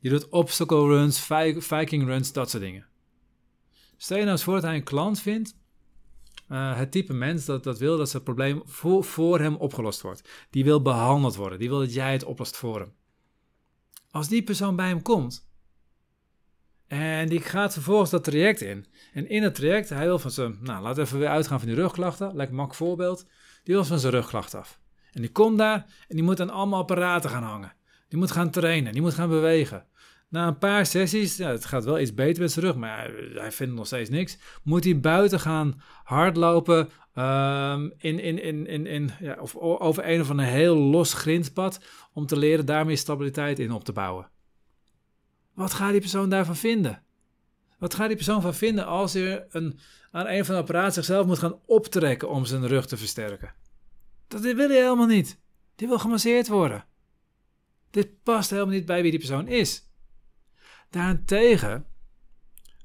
Die 0.04 0.12
doet 0.12 0.30
obstacle 0.30 0.88
runs, 0.88 1.20
viking 1.58 2.06
runs, 2.06 2.32
dat 2.32 2.50
soort 2.50 2.64
dingen. 2.64 2.86
Stel 3.98 4.18
je 4.18 4.24
nou 4.24 4.36
eens 4.36 4.44
voor 4.44 4.54
dat 4.54 4.64
hij 4.64 4.76
een 4.76 4.84
klant 4.84 5.20
vindt, 5.20 5.56
uh, 6.50 6.78
het 6.78 6.92
type 6.92 7.14
mens 7.14 7.46
dat, 7.46 7.64
dat 7.64 7.80
wil 7.80 7.98
dat 7.98 8.10
zijn 8.10 8.24
probleem 8.24 8.62
voor, 8.66 9.04
voor 9.04 9.40
hem 9.40 9.56
opgelost 9.56 10.02
wordt. 10.02 10.30
Die 10.50 10.64
wil 10.64 10.82
behandeld 10.82 11.36
worden, 11.36 11.60
die 11.60 11.70
wil 11.70 11.80
dat 11.80 11.94
jij 11.94 12.12
het 12.12 12.24
oplost 12.24 12.58
voor 12.58 12.80
hem. 12.80 12.94
Als 14.12 14.28
die 14.28 14.44
persoon 14.44 14.76
bij 14.76 14.88
hem 14.88 15.02
komt 15.02 15.48
en 16.88 17.30
die 17.30 17.42
gaat 17.42 17.74
vervolgens 17.74 18.10
dat 18.10 18.24
traject 18.24 18.62
in. 18.62 18.86
En 19.14 19.30
in 19.30 19.44
het 19.44 19.56
traject, 19.56 19.90
hij 19.90 20.06
wil 20.06 20.20
van 20.20 20.32
zijn, 20.32 20.58
nou 20.62 20.84
laat 20.84 20.98
even 20.98 21.20
weer 21.20 21.28
uitgaan 21.28 21.60
van 21.60 21.68
die 21.68 21.78
rugklachten, 21.78 22.36
lekker 22.36 22.56
mak 22.56 22.76
voorbeeld. 22.76 23.26
Die 23.64 23.76
wil 23.76 23.86
van 23.86 24.00
zijn 24.00 24.14
rugklacht 24.14 24.56
af. 24.56 24.80
En 25.12 25.22
die 25.22 25.32
komt 25.32 25.58
daar 25.58 25.86
en 26.08 26.16
die 26.16 26.24
moet 26.24 26.40
aan 26.40 26.50
allemaal 26.50 26.80
apparaten 26.80 27.30
gaan 27.30 27.44
hangen. 27.44 27.74
Die 28.08 28.20
moet 28.20 28.32
gaan 28.32 28.50
trainen, 28.52 28.94
die 28.94 29.02
moet 29.02 29.14
gaan 29.14 29.30
bewegen. 29.30 29.86
Na 30.34 30.48
een 30.48 30.58
paar 30.58 30.86
sessies, 30.86 31.38
ja, 31.38 31.50
het 31.50 31.66
gaat 31.66 31.84
wel 31.84 32.00
iets 32.00 32.14
beter 32.14 32.42
met 32.42 32.52
zijn 32.52 32.66
rug, 32.66 32.76
maar 32.76 33.12
hij, 33.34 33.52
vindt 33.52 33.74
nog 33.74 33.86
steeds 33.86 34.10
niks. 34.10 34.38
Moet 34.64 34.84
hij 34.84 35.00
buiten 35.00 35.40
gaan 35.40 35.82
hardlopen 36.04 36.90
um, 37.16 37.94
in, 37.98 38.20
in, 38.20 38.42
in, 38.42 38.68
in, 38.68 38.86
in, 38.86 39.12
ja, 39.20 39.38
of 39.40 39.56
over 39.56 40.10
een 40.10 40.22
of 40.22 40.30
een 40.30 40.40
heel 40.40 40.76
los 40.76 41.14
grindpad 41.14 41.80
om 42.14 42.26
te 42.26 42.38
leren 42.38 42.66
daarmee 42.66 42.96
stabiliteit 42.96 43.60
in 43.60 43.72
op 43.72 43.84
te 43.84 43.92
bouwen. 43.92 44.30
Wat 45.54 45.74
gaat 45.74 45.92
die 45.92 46.00
persoon 46.00 46.30
daarvan 46.30 46.56
vinden? 46.56 47.04
Wat 47.80 47.94
gaat 47.94 48.08
die 48.08 48.16
persoon 48.16 48.42
van 48.42 48.54
vinden 48.54 48.86
als 48.86 49.14
hij 49.14 49.46
een, 49.50 49.80
aan 50.12 50.28
een 50.28 50.46
van 50.46 50.56
de 50.56 50.62
apparaten 50.62 50.94
zichzelf 50.94 51.26
moet 51.26 51.40
gaan 51.40 51.60
optrekken 51.66 52.30
om 52.30 52.46
zijn 52.46 52.68
rug 52.68 52.86
te 52.86 52.98
versterken? 52.98 53.54
Dat 54.28 54.42
wil 54.42 54.56
hij 54.56 54.82
helemaal 54.82 55.06
niet. 55.06 55.40
Die 55.76 55.88
wil 55.88 56.00
gemasseerd 56.00 56.48
worden. 56.48 56.86
Dit 57.90 58.24
past 58.24 58.50
helemaal 58.50 58.74
niet 58.74 58.86
bij 58.86 59.02
wie 59.02 59.12
die 59.12 59.20
persoon 59.20 59.48
is. 59.48 59.92
Daarentegen, 60.94 61.86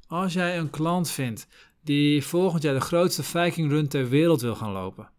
als 0.07 0.33
jij 0.33 0.59
een 0.59 0.71
klant 0.71 1.11
vindt 1.11 1.47
die 1.81 2.25
volgend 2.25 2.62
jaar 2.62 2.75
de 2.75 2.81
grootste 2.81 3.23
Viking 3.23 3.71
Run 3.71 3.88
ter 3.88 4.09
wereld 4.09 4.41
wil 4.41 4.55
gaan 4.55 4.73
lopen, 4.73 5.11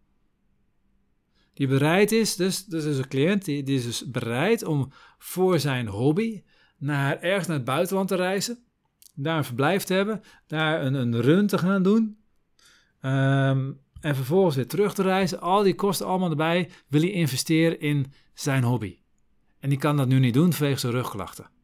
die 1.53 1.67
bereid 1.67 2.12
is, 2.12 2.36
dus, 2.36 2.65
dus 2.65 2.86
is 2.86 2.98
een 2.98 3.08
cliënt 3.08 3.46
die, 3.46 3.63
die 3.63 3.77
is 3.77 3.84
dus 3.84 4.10
bereid 4.12 4.63
om 4.63 4.91
voor 5.17 5.60
zijn 5.60 5.88
hobby 5.88 6.43
naar 6.77 7.19
ergens 7.19 7.48
naar 7.48 7.55
het 7.55 7.65
buitenland 7.65 8.08
te 8.08 8.15
reizen, 8.15 8.63
daar 9.15 9.38
een 9.38 9.43
verblijf 9.43 9.84
te 9.84 9.93
hebben, 9.93 10.22
daar 10.48 10.86
een, 10.86 10.93
een 10.93 11.22
run 11.22 11.48
te 11.48 11.58
gaan 11.58 11.84
doen. 11.84 12.17
Ehm, 13.01 13.72
en 14.01 14.15
vervolgens 14.15 14.55
weer 14.55 14.67
terug 14.67 14.93
te 14.93 15.01
reizen. 15.01 15.41
Al 15.41 15.63
die 15.63 15.75
kosten 15.75 16.05
allemaal 16.05 16.29
erbij. 16.29 16.69
Wil 16.87 17.01
hij 17.01 17.11
investeren 17.11 17.79
in 17.79 18.13
zijn 18.33 18.63
hobby. 18.63 19.00
En 19.59 19.70
die 19.70 19.77
kan 19.77 19.98
dat 19.98 20.07
nu 20.07 20.20
niet 20.20 20.33
doen 20.33 20.53
vanwege 20.53 20.79
zijn 20.79 20.94
rugklachten. 20.94 21.58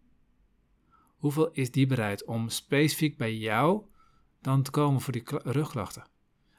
Hoeveel 1.16 1.50
is 1.52 1.72
die 1.72 1.88
bereid 1.88 2.26
om 2.26 2.50
specifiek 2.50 3.18
bij 3.18 3.36
jou 3.36 3.82
dan 4.42 4.62
te 4.62 4.72
komen 4.72 5.02
voor 5.02 5.14
die 5.14 5.24
rugklachten? 5.44 6.04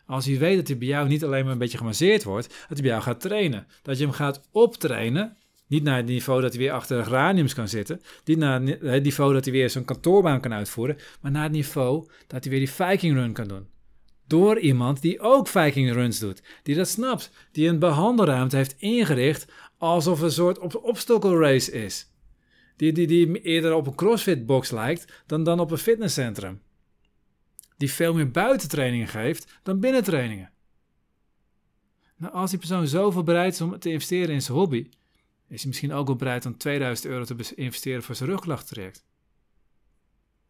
Als 0.06 0.26
hij 0.26 0.38
weet 0.38 0.56
dat 0.56 0.68
hij 0.68 0.78
bij 0.78 0.88
jou 0.88 1.08
niet 1.08 1.24
alleen 1.24 1.42
maar 1.44 1.52
een 1.52 1.58
beetje 1.58 1.78
gemasseerd 1.78 2.24
wordt, 2.24 2.48
dat 2.48 2.68
hij 2.68 2.80
bij 2.80 2.90
jou 2.90 3.02
gaat 3.02 3.20
trainen. 3.20 3.66
Dat 3.82 3.98
je 3.98 4.04
hem 4.04 4.12
gaat 4.12 4.48
optrainen. 4.50 5.36
Niet 5.66 5.82
naar 5.82 5.96
het 5.96 6.06
niveau 6.06 6.40
dat 6.40 6.52
hij 6.52 6.62
weer 6.62 6.72
achter 6.72 6.98
de 6.98 7.04
geraniums 7.04 7.54
kan 7.54 7.68
zitten. 7.68 8.00
Niet 8.24 8.38
naar 8.38 8.60
het 8.62 9.02
niveau 9.02 9.32
dat 9.32 9.44
hij 9.44 9.52
weer 9.52 9.70
zo'n 9.70 9.84
kantoorbaan 9.84 10.40
kan 10.40 10.52
uitvoeren. 10.52 10.98
Maar 11.20 11.30
naar 11.30 11.42
het 11.42 11.52
niveau 11.52 12.08
dat 12.26 12.44
hij 12.44 12.50
weer 12.52 12.66
die 12.66 12.70
Viking 12.70 13.14
Run 13.14 13.32
kan 13.32 13.48
doen. 13.48 13.66
Door 14.26 14.58
iemand 14.58 15.02
die 15.02 15.20
ook 15.20 15.48
Viking 15.48 15.92
Runs 15.92 16.18
doet. 16.18 16.42
Die 16.62 16.74
dat 16.74 16.88
snapt. 16.88 17.30
Die 17.52 17.68
een 17.68 17.78
behandelruimte 17.78 18.56
heeft 18.56 18.74
ingericht 18.78 19.52
alsof 19.78 20.16
het 20.16 20.26
een 20.26 20.32
soort 20.32 20.76
obstacle 20.76 21.54
is 21.54 22.06
die, 22.76 22.92
die, 22.92 23.06
die 23.06 23.40
eerder 23.40 23.74
op 23.74 23.86
een 23.86 23.94
crossfit 23.94 24.46
box 24.46 24.70
lijkt 24.70 25.22
dan, 25.26 25.44
dan 25.44 25.60
op 25.60 25.70
een 25.70 25.78
fitnesscentrum. 25.78 26.60
Die 27.76 27.92
veel 27.92 28.14
meer 28.14 28.30
buitentrainingen 28.30 29.08
geeft 29.08 29.60
dan 29.62 29.80
binnentrainingen. 29.80 30.50
Nou, 32.16 32.32
als 32.32 32.50
die 32.50 32.58
persoon 32.58 32.86
zoveel 32.86 33.22
bereid 33.22 33.52
is 33.52 33.60
om 33.60 33.78
te 33.78 33.90
investeren 33.90 34.34
in 34.34 34.42
zijn 34.42 34.58
hobby, 34.58 34.88
is 35.48 35.60
hij 35.60 35.66
misschien 35.66 35.92
ook 35.92 36.06
wel 36.06 36.16
bereid 36.16 36.46
om 36.46 36.58
2000 36.58 37.12
euro 37.12 37.24
te 37.24 37.54
investeren 37.54 38.02
voor 38.02 38.14
zijn 38.14 38.28
rugklachttraject. 38.28 39.04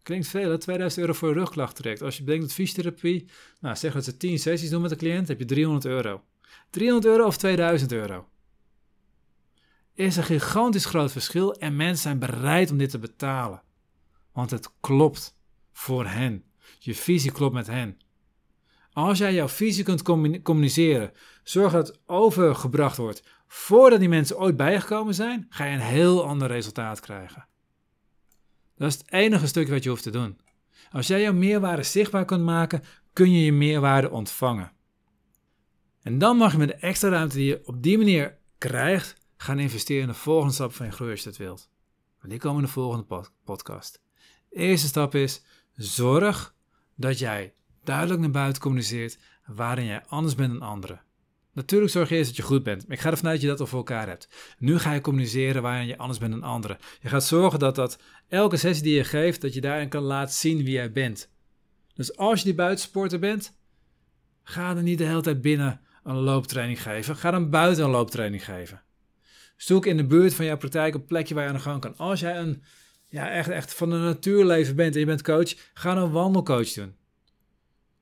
Klinkt 0.02 0.28
veel, 0.28 0.50
hè? 0.50 0.58
2000 0.58 1.00
euro 1.00 1.12
voor 1.18 1.28
een 1.28 1.34
rugklachttraject. 1.34 2.02
Als 2.02 2.16
je 2.16 2.22
bedenkt 2.22 2.44
dat 2.44 2.54
fysiotherapie, 2.54 3.28
nou 3.60 3.76
zeg 3.76 3.92
dat 3.92 4.04
ze 4.04 4.16
10 4.16 4.38
sessies 4.38 4.70
doen 4.70 4.82
met 4.82 4.90
een 4.90 4.96
cliënt, 4.96 5.28
heb 5.28 5.38
je 5.38 5.44
300 5.44 5.84
euro. 5.84 6.22
300 6.70 7.06
euro 7.06 7.26
of 7.26 7.36
2000 7.36 7.92
euro 7.92 8.28
is 9.96 10.16
een 10.16 10.24
gigantisch 10.24 10.84
groot 10.84 11.12
verschil 11.12 11.54
en 11.54 11.76
mensen 11.76 12.02
zijn 12.02 12.18
bereid 12.18 12.70
om 12.70 12.78
dit 12.78 12.90
te 12.90 12.98
betalen. 12.98 13.62
Want 14.32 14.50
het 14.50 14.70
klopt 14.80 15.36
voor 15.72 16.06
hen. 16.06 16.44
Je 16.78 16.94
visie 16.94 17.32
klopt 17.32 17.54
met 17.54 17.66
hen. 17.66 17.98
Als 18.92 19.18
jij 19.18 19.34
jouw 19.34 19.48
visie 19.48 19.84
kunt 19.84 20.02
communiceren, 20.42 21.12
zorg 21.42 21.72
dat 21.72 21.86
het 21.86 22.00
overgebracht 22.06 22.96
wordt 22.96 23.22
voordat 23.46 23.98
die 23.98 24.08
mensen 24.08 24.38
ooit 24.38 24.56
bijgekomen 24.56 25.14
zijn, 25.14 25.46
ga 25.48 25.64
je 25.64 25.74
een 25.74 25.80
heel 25.80 26.26
ander 26.26 26.48
resultaat 26.48 27.00
krijgen. 27.00 27.46
Dat 28.76 28.88
is 28.88 28.98
het 28.98 29.12
enige 29.12 29.46
stukje 29.46 29.72
wat 29.72 29.82
je 29.82 29.88
hoeft 29.88 30.02
te 30.02 30.10
doen. 30.10 30.38
Als 30.90 31.06
jij 31.06 31.20
jouw 31.20 31.32
meerwaarde 31.32 31.82
zichtbaar 31.82 32.24
kunt 32.24 32.42
maken, 32.42 32.82
kun 33.12 33.32
je 33.32 33.44
je 33.44 33.52
meerwaarde 33.52 34.10
ontvangen. 34.10 34.72
En 36.02 36.18
dan 36.18 36.36
mag 36.36 36.52
je 36.52 36.58
met 36.58 36.68
de 36.68 36.74
extra 36.74 37.08
ruimte 37.08 37.36
die 37.36 37.46
je 37.46 37.60
op 37.64 37.82
die 37.82 37.98
manier 37.98 38.38
krijgt, 38.58 39.16
gaan 39.36 39.58
investeren 39.58 40.02
in 40.02 40.08
de 40.08 40.14
volgende 40.14 40.54
stap 40.54 40.74
van 40.74 40.86
je 40.86 40.92
groei 40.92 41.10
als 41.10 41.22
je 41.22 41.28
dat 41.28 41.38
wilt. 41.38 41.68
Maar 42.20 42.30
die 42.30 42.38
komen 42.38 42.60
in 42.60 42.66
de 42.66 42.72
volgende 42.72 43.28
podcast. 43.44 44.00
Eerste 44.50 44.86
stap 44.86 45.14
is: 45.14 45.42
zorg 45.74 46.54
dat 46.94 47.18
jij 47.18 47.54
duidelijk 47.84 48.20
naar 48.20 48.30
buiten 48.30 48.62
communiceert 48.62 49.18
waarin 49.46 49.86
jij 49.86 50.04
anders 50.06 50.34
bent 50.34 50.52
dan 50.52 50.68
anderen. 50.68 51.00
Natuurlijk 51.52 51.92
zorg 51.92 52.08
je 52.08 52.16
eerst 52.16 52.28
dat 52.28 52.36
je 52.36 52.42
goed 52.42 52.62
bent, 52.62 52.84
ik 52.88 53.00
ga 53.00 53.10
ervan 53.10 53.26
uit 53.26 53.34
dat 53.34 53.42
je 53.42 53.48
dat 53.48 53.60
al 53.60 53.66
voor 53.66 53.78
elkaar 53.78 54.08
hebt. 54.08 54.28
Nu 54.58 54.78
ga 54.78 54.92
je 54.92 55.00
communiceren 55.00 55.62
waarin 55.62 55.86
je 55.86 55.98
anders 55.98 56.18
bent 56.18 56.32
dan 56.32 56.42
anderen. 56.42 56.78
Je 57.00 57.08
gaat 57.08 57.24
zorgen 57.24 57.58
dat, 57.58 57.74
dat 57.74 57.98
elke 58.28 58.56
sessie 58.56 58.84
die 58.84 58.94
je 58.94 59.04
geeft, 59.04 59.40
dat 59.40 59.54
je 59.54 59.60
daarin 59.60 59.88
kan 59.88 60.02
laten 60.02 60.34
zien 60.34 60.56
wie 60.56 60.70
jij 60.70 60.92
bent. 60.92 61.30
Dus 61.94 62.16
als 62.16 62.38
je 62.38 62.44
die 62.44 62.54
buitensporter 62.54 63.18
bent, 63.18 63.56
ga 64.42 64.74
dan 64.74 64.84
niet 64.84 64.98
de 64.98 65.04
hele 65.04 65.20
tijd 65.20 65.40
binnen 65.40 65.80
een 66.04 66.16
looptraining 66.16 66.82
geven. 66.82 67.16
Ga 67.16 67.30
dan 67.30 67.50
buiten 67.50 67.84
een 67.84 67.90
looptraining 67.90 68.44
geven. 68.44 68.82
Zoek 69.56 69.86
in 69.86 69.96
de 69.96 70.04
buurt 70.04 70.34
van 70.34 70.44
jouw 70.44 70.56
praktijk 70.56 70.94
een 70.94 71.04
plekje 71.04 71.34
waar 71.34 71.42
je 71.42 71.48
aan 71.48 71.56
de 71.56 71.62
gang 71.62 71.80
kan. 71.80 71.96
Als 71.96 72.20
jij 72.20 72.38
een, 72.38 72.62
ja, 73.08 73.30
echt, 73.30 73.48
echt 73.48 73.74
van 73.74 73.90
de 73.90 73.96
natuurleven 73.96 74.76
bent 74.76 74.94
en 74.94 75.00
je 75.00 75.06
bent 75.06 75.22
coach, 75.22 75.54
ga 75.74 75.96
een 75.96 76.10
wandelcoach 76.10 76.72
doen. 76.72 76.94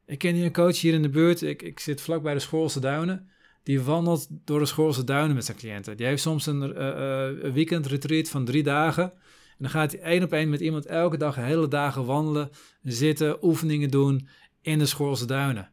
Ik 0.06 0.18
ken 0.18 0.34
hier 0.34 0.44
een 0.44 0.52
coach 0.52 0.80
hier 0.80 0.94
in 0.94 1.02
de 1.02 1.08
buurt. 1.08 1.42
Ik, 1.42 1.62
ik 1.62 1.80
zit 1.80 2.00
vlak 2.00 2.22
bij 2.22 2.34
de 2.34 2.40
Schoolse 2.40 2.80
Duinen. 2.80 3.28
Die 3.62 3.80
wandelt 3.80 4.26
door 4.30 4.58
de 4.58 4.66
Schoolse 4.66 5.04
Duinen 5.04 5.34
met 5.34 5.44
zijn 5.44 5.56
cliënten. 5.56 5.96
Die 5.96 6.06
heeft 6.06 6.22
soms 6.22 6.46
een 6.46 6.62
uh, 6.62 6.76
uh, 6.76 7.52
weekend 7.52 7.86
retreat 7.86 8.28
van 8.28 8.44
drie 8.44 8.62
dagen. 8.62 9.04
En 9.04 9.58
dan 9.58 9.70
gaat 9.70 9.92
hij 9.92 10.00
één 10.00 10.22
op 10.22 10.32
één 10.32 10.48
met 10.48 10.60
iemand 10.60 10.86
elke 10.86 11.16
dag 11.16 11.34
hele 11.34 11.68
dagen 11.68 12.04
wandelen, 12.04 12.50
zitten, 12.82 13.44
oefeningen 13.44 13.90
doen 13.90 14.28
in 14.60 14.78
de 14.78 14.86
Schoolse 14.86 15.26
Duinen. 15.26 15.70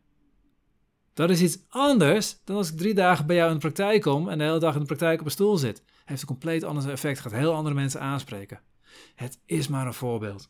Dat 1.13 1.30
is 1.30 1.41
iets 1.41 1.58
anders 1.69 2.38
dan 2.43 2.56
als 2.56 2.71
ik 2.71 2.78
drie 2.78 2.93
dagen 2.93 3.26
bij 3.26 3.36
jou 3.36 3.47
in 3.47 3.54
de 3.54 3.60
praktijk 3.60 4.02
kom 4.02 4.30
en 4.30 4.38
de 4.38 4.43
hele 4.43 4.60
dag 4.60 4.74
in 4.74 4.80
de 4.80 4.86
praktijk 4.86 5.19
op 5.19 5.26
een 5.26 5.32
stoel 5.32 5.58
zit. 5.58 5.84
Heeft 6.06 6.21
een 6.21 6.28
compleet 6.28 6.63
ander 6.63 6.89
effect, 6.89 7.19
gaat 7.19 7.32
heel 7.32 7.54
andere 7.54 7.76
mensen 7.76 8.02
aanspreken. 8.02 8.62
Het 9.15 9.39
is 9.45 9.67
maar 9.67 9.88
een 9.88 9.93
voorbeeld. 9.93 10.50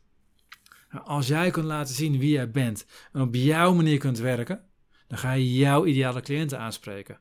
Nou, 0.91 1.05
als 1.05 1.27
jij 1.27 1.51
kunt 1.51 1.65
laten 1.65 1.95
zien 1.95 2.19
wie 2.19 2.31
jij 2.31 2.51
bent 2.51 2.85
en 3.11 3.21
op 3.21 3.35
jouw 3.35 3.73
manier 3.73 3.97
kunt 3.97 4.19
werken, 4.19 4.65
dan 5.07 5.17
ga 5.17 5.31
je 5.31 5.53
jouw 5.53 5.85
ideale 5.85 6.21
cliënten 6.21 6.59
aanspreken. 6.59 7.19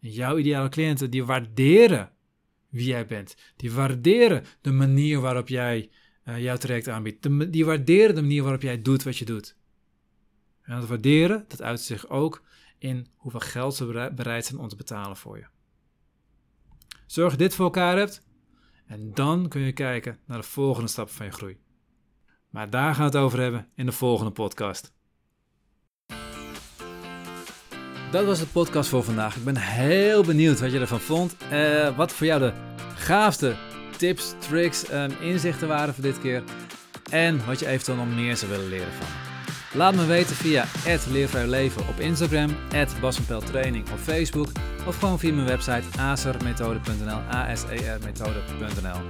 En 0.00 0.10
jouw 0.10 0.38
ideale 0.38 0.68
cliënten 0.68 1.10
die 1.10 1.24
waarderen 1.24 2.10
wie 2.68 2.86
jij 2.86 3.06
bent. 3.06 3.36
Die 3.56 3.72
waarderen 3.72 4.44
de 4.60 4.72
manier 4.72 5.20
waarop 5.20 5.48
jij 5.48 5.90
uh, 6.24 6.42
jouw 6.42 6.56
traject 6.56 6.88
aanbiedt. 6.88 7.52
die 7.52 7.64
waarderen 7.64 8.14
de 8.14 8.20
manier 8.20 8.42
waarop 8.42 8.62
jij 8.62 8.82
doet 8.82 9.02
wat 9.02 9.16
je 9.16 9.24
doet. 9.24 9.56
En 10.62 10.80
dat 10.80 10.88
waarderen, 10.88 11.44
dat 11.48 11.62
uit 11.62 11.80
zich 11.80 12.08
ook 12.08 12.42
in 12.82 13.06
hoeveel 13.14 13.40
geld 13.40 13.74
ze 13.74 14.10
bereid 14.14 14.46
zijn 14.46 14.60
om 14.60 14.68
te 14.68 14.76
betalen 14.76 15.16
voor 15.16 15.38
je. 15.38 15.44
Zorg 17.06 17.36
dit 17.36 17.54
voor 17.54 17.64
elkaar 17.64 17.96
hebt 17.96 18.22
en 18.86 19.14
dan 19.14 19.48
kun 19.48 19.60
je 19.60 19.72
kijken 19.72 20.18
naar 20.26 20.38
de 20.38 20.46
volgende 20.46 20.88
stap 20.88 21.10
van 21.10 21.26
je 21.26 21.32
groei. 21.32 21.60
Maar 22.50 22.70
daar 22.70 22.94
gaan 22.94 23.10
we 23.10 23.16
het 23.16 23.24
over 23.24 23.40
hebben 23.40 23.68
in 23.74 23.86
de 23.86 23.92
volgende 23.92 24.32
podcast. 24.32 24.92
Dat 28.10 28.24
was 28.24 28.38
de 28.38 28.46
podcast 28.46 28.88
voor 28.88 29.02
vandaag. 29.02 29.36
Ik 29.36 29.44
ben 29.44 29.56
heel 29.56 30.24
benieuwd 30.24 30.60
wat 30.60 30.72
je 30.72 30.78
ervan 30.78 31.00
vond. 31.00 31.36
Uh, 31.52 31.96
wat 31.96 32.12
voor 32.12 32.26
jou 32.26 32.40
de 32.40 32.52
gaafste 32.94 33.56
tips, 33.96 34.34
tricks, 34.38 34.92
um, 34.92 35.10
inzichten 35.20 35.68
waren 35.68 35.94
voor 35.94 36.02
dit 36.02 36.20
keer. 36.20 36.42
En 37.10 37.46
wat 37.46 37.58
je 37.58 37.66
eventueel 37.66 37.96
nog 37.96 38.14
meer 38.14 38.36
zou 38.36 38.50
willen 38.50 38.68
leren 38.68 38.92
van 38.92 39.21
Laat 39.74 39.94
me 39.94 40.06
weten 40.06 40.36
via 40.36 40.64
Leven 41.46 41.88
op 41.88 42.00
Instagram, 42.00 42.56
Training 43.44 43.90
op 43.90 43.98
Facebook 43.98 44.48
of 44.86 44.98
gewoon 44.98 45.18
via 45.18 45.32
mijn 45.32 45.46
website 45.46 45.98
asermethode.nl, 45.98 47.20
asermethode.nl. 47.28 49.00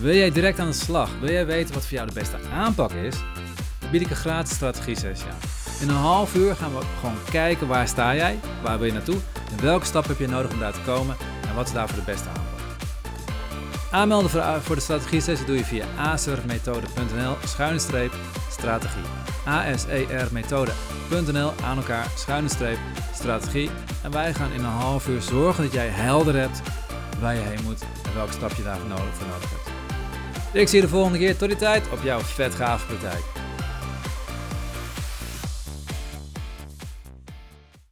Wil 0.00 0.14
jij 0.14 0.30
direct 0.30 0.58
aan 0.58 0.66
de 0.66 0.72
slag? 0.72 1.10
Wil 1.20 1.30
jij 1.30 1.46
weten 1.46 1.74
wat 1.74 1.86
voor 1.86 1.96
jou 1.96 2.08
de 2.08 2.14
beste 2.14 2.36
aanpak 2.52 2.92
is? 2.92 3.14
Dan 3.78 3.90
bied 3.90 4.00
ik 4.00 4.10
een 4.10 4.16
gratis 4.16 4.54
strategie 4.54 4.96
sessie 4.98 5.28
aan. 5.28 5.38
In 5.80 5.88
een 5.88 5.94
half 5.94 6.34
uur 6.34 6.56
gaan 6.56 6.74
we 6.74 6.80
gewoon 7.00 7.16
kijken 7.30 7.66
waar 7.66 7.88
sta 7.88 8.14
jij, 8.14 8.38
waar 8.62 8.78
wil 8.78 8.86
je 8.86 8.92
naartoe 8.92 9.18
en 9.50 9.62
welke 9.62 9.86
stap 9.86 10.06
heb 10.06 10.18
je 10.18 10.28
nodig 10.28 10.52
om 10.52 10.58
daar 10.58 10.72
te 10.72 10.80
komen 10.84 11.16
en 11.48 11.54
wat 11.54 11.66
is 11.66 11.72
daarvoor 11.72 11.98
de 11.98 12.10
beste 12.12 12.28
aanpak. 12.28 12.44
Aanmelden 13.90 14.30
voor 14.62 14.74
de 14.74 14.82
strategie 14.82 15.20
sessie 15.20 15.46
doe 15.46 15.56
je 15.56 15.64
via 15.64 15.84
asermethode.nl 15.96 17.36
schuine 17.44 17.78
streep 17.78 18.12
strategie. 18.50 19.27
asermethode.nl 19.48 21.52
aan 21.64 21.76
elkaar 21.76 22.06
schuine 22.16 22.48
streep 22.48 22.78
strategie. 23.14 23.70
En 24.02 24.10
wij 24.10 24.34
gaan 24.34 24.52
in 24.52 24.58
een 24.58 24.64
half 24.64 25.08
uur 25.08 25.22
zorgen 25.22 25.64
dat 25.64 25.72
jij 25.72 25.88
helder 25.88 26.34
hebt 26.34 26.62
waar 27.20 27.34
je 27.34 27.40
heen 27.40 27.64
moet 27.64 27.80
en 27.80 28.14
welke 28.14 28.32
stap 28.32 28.52
je 28.52 28.62
daarvoor 28.62 28.88
nodig, 28.88 29.14
voor 29.14 29.26
nodig 29.26 29.50
hebt. 29.50 29.68
Ik 30.52 30.68
zie 30.68 30.80
je 30.80 30.84
de 30.84 30.92
volgende 30.92 31.18
keer. 31.18 31.36
Tot 31.36 31.48
die 31.48 31.56
tijd 31.56 31.90
op 31.92 32.02
jouw 32.02 32.20
vet 32.20 32.54
gave 32.54 32.86
praktijk. 32.86 33.37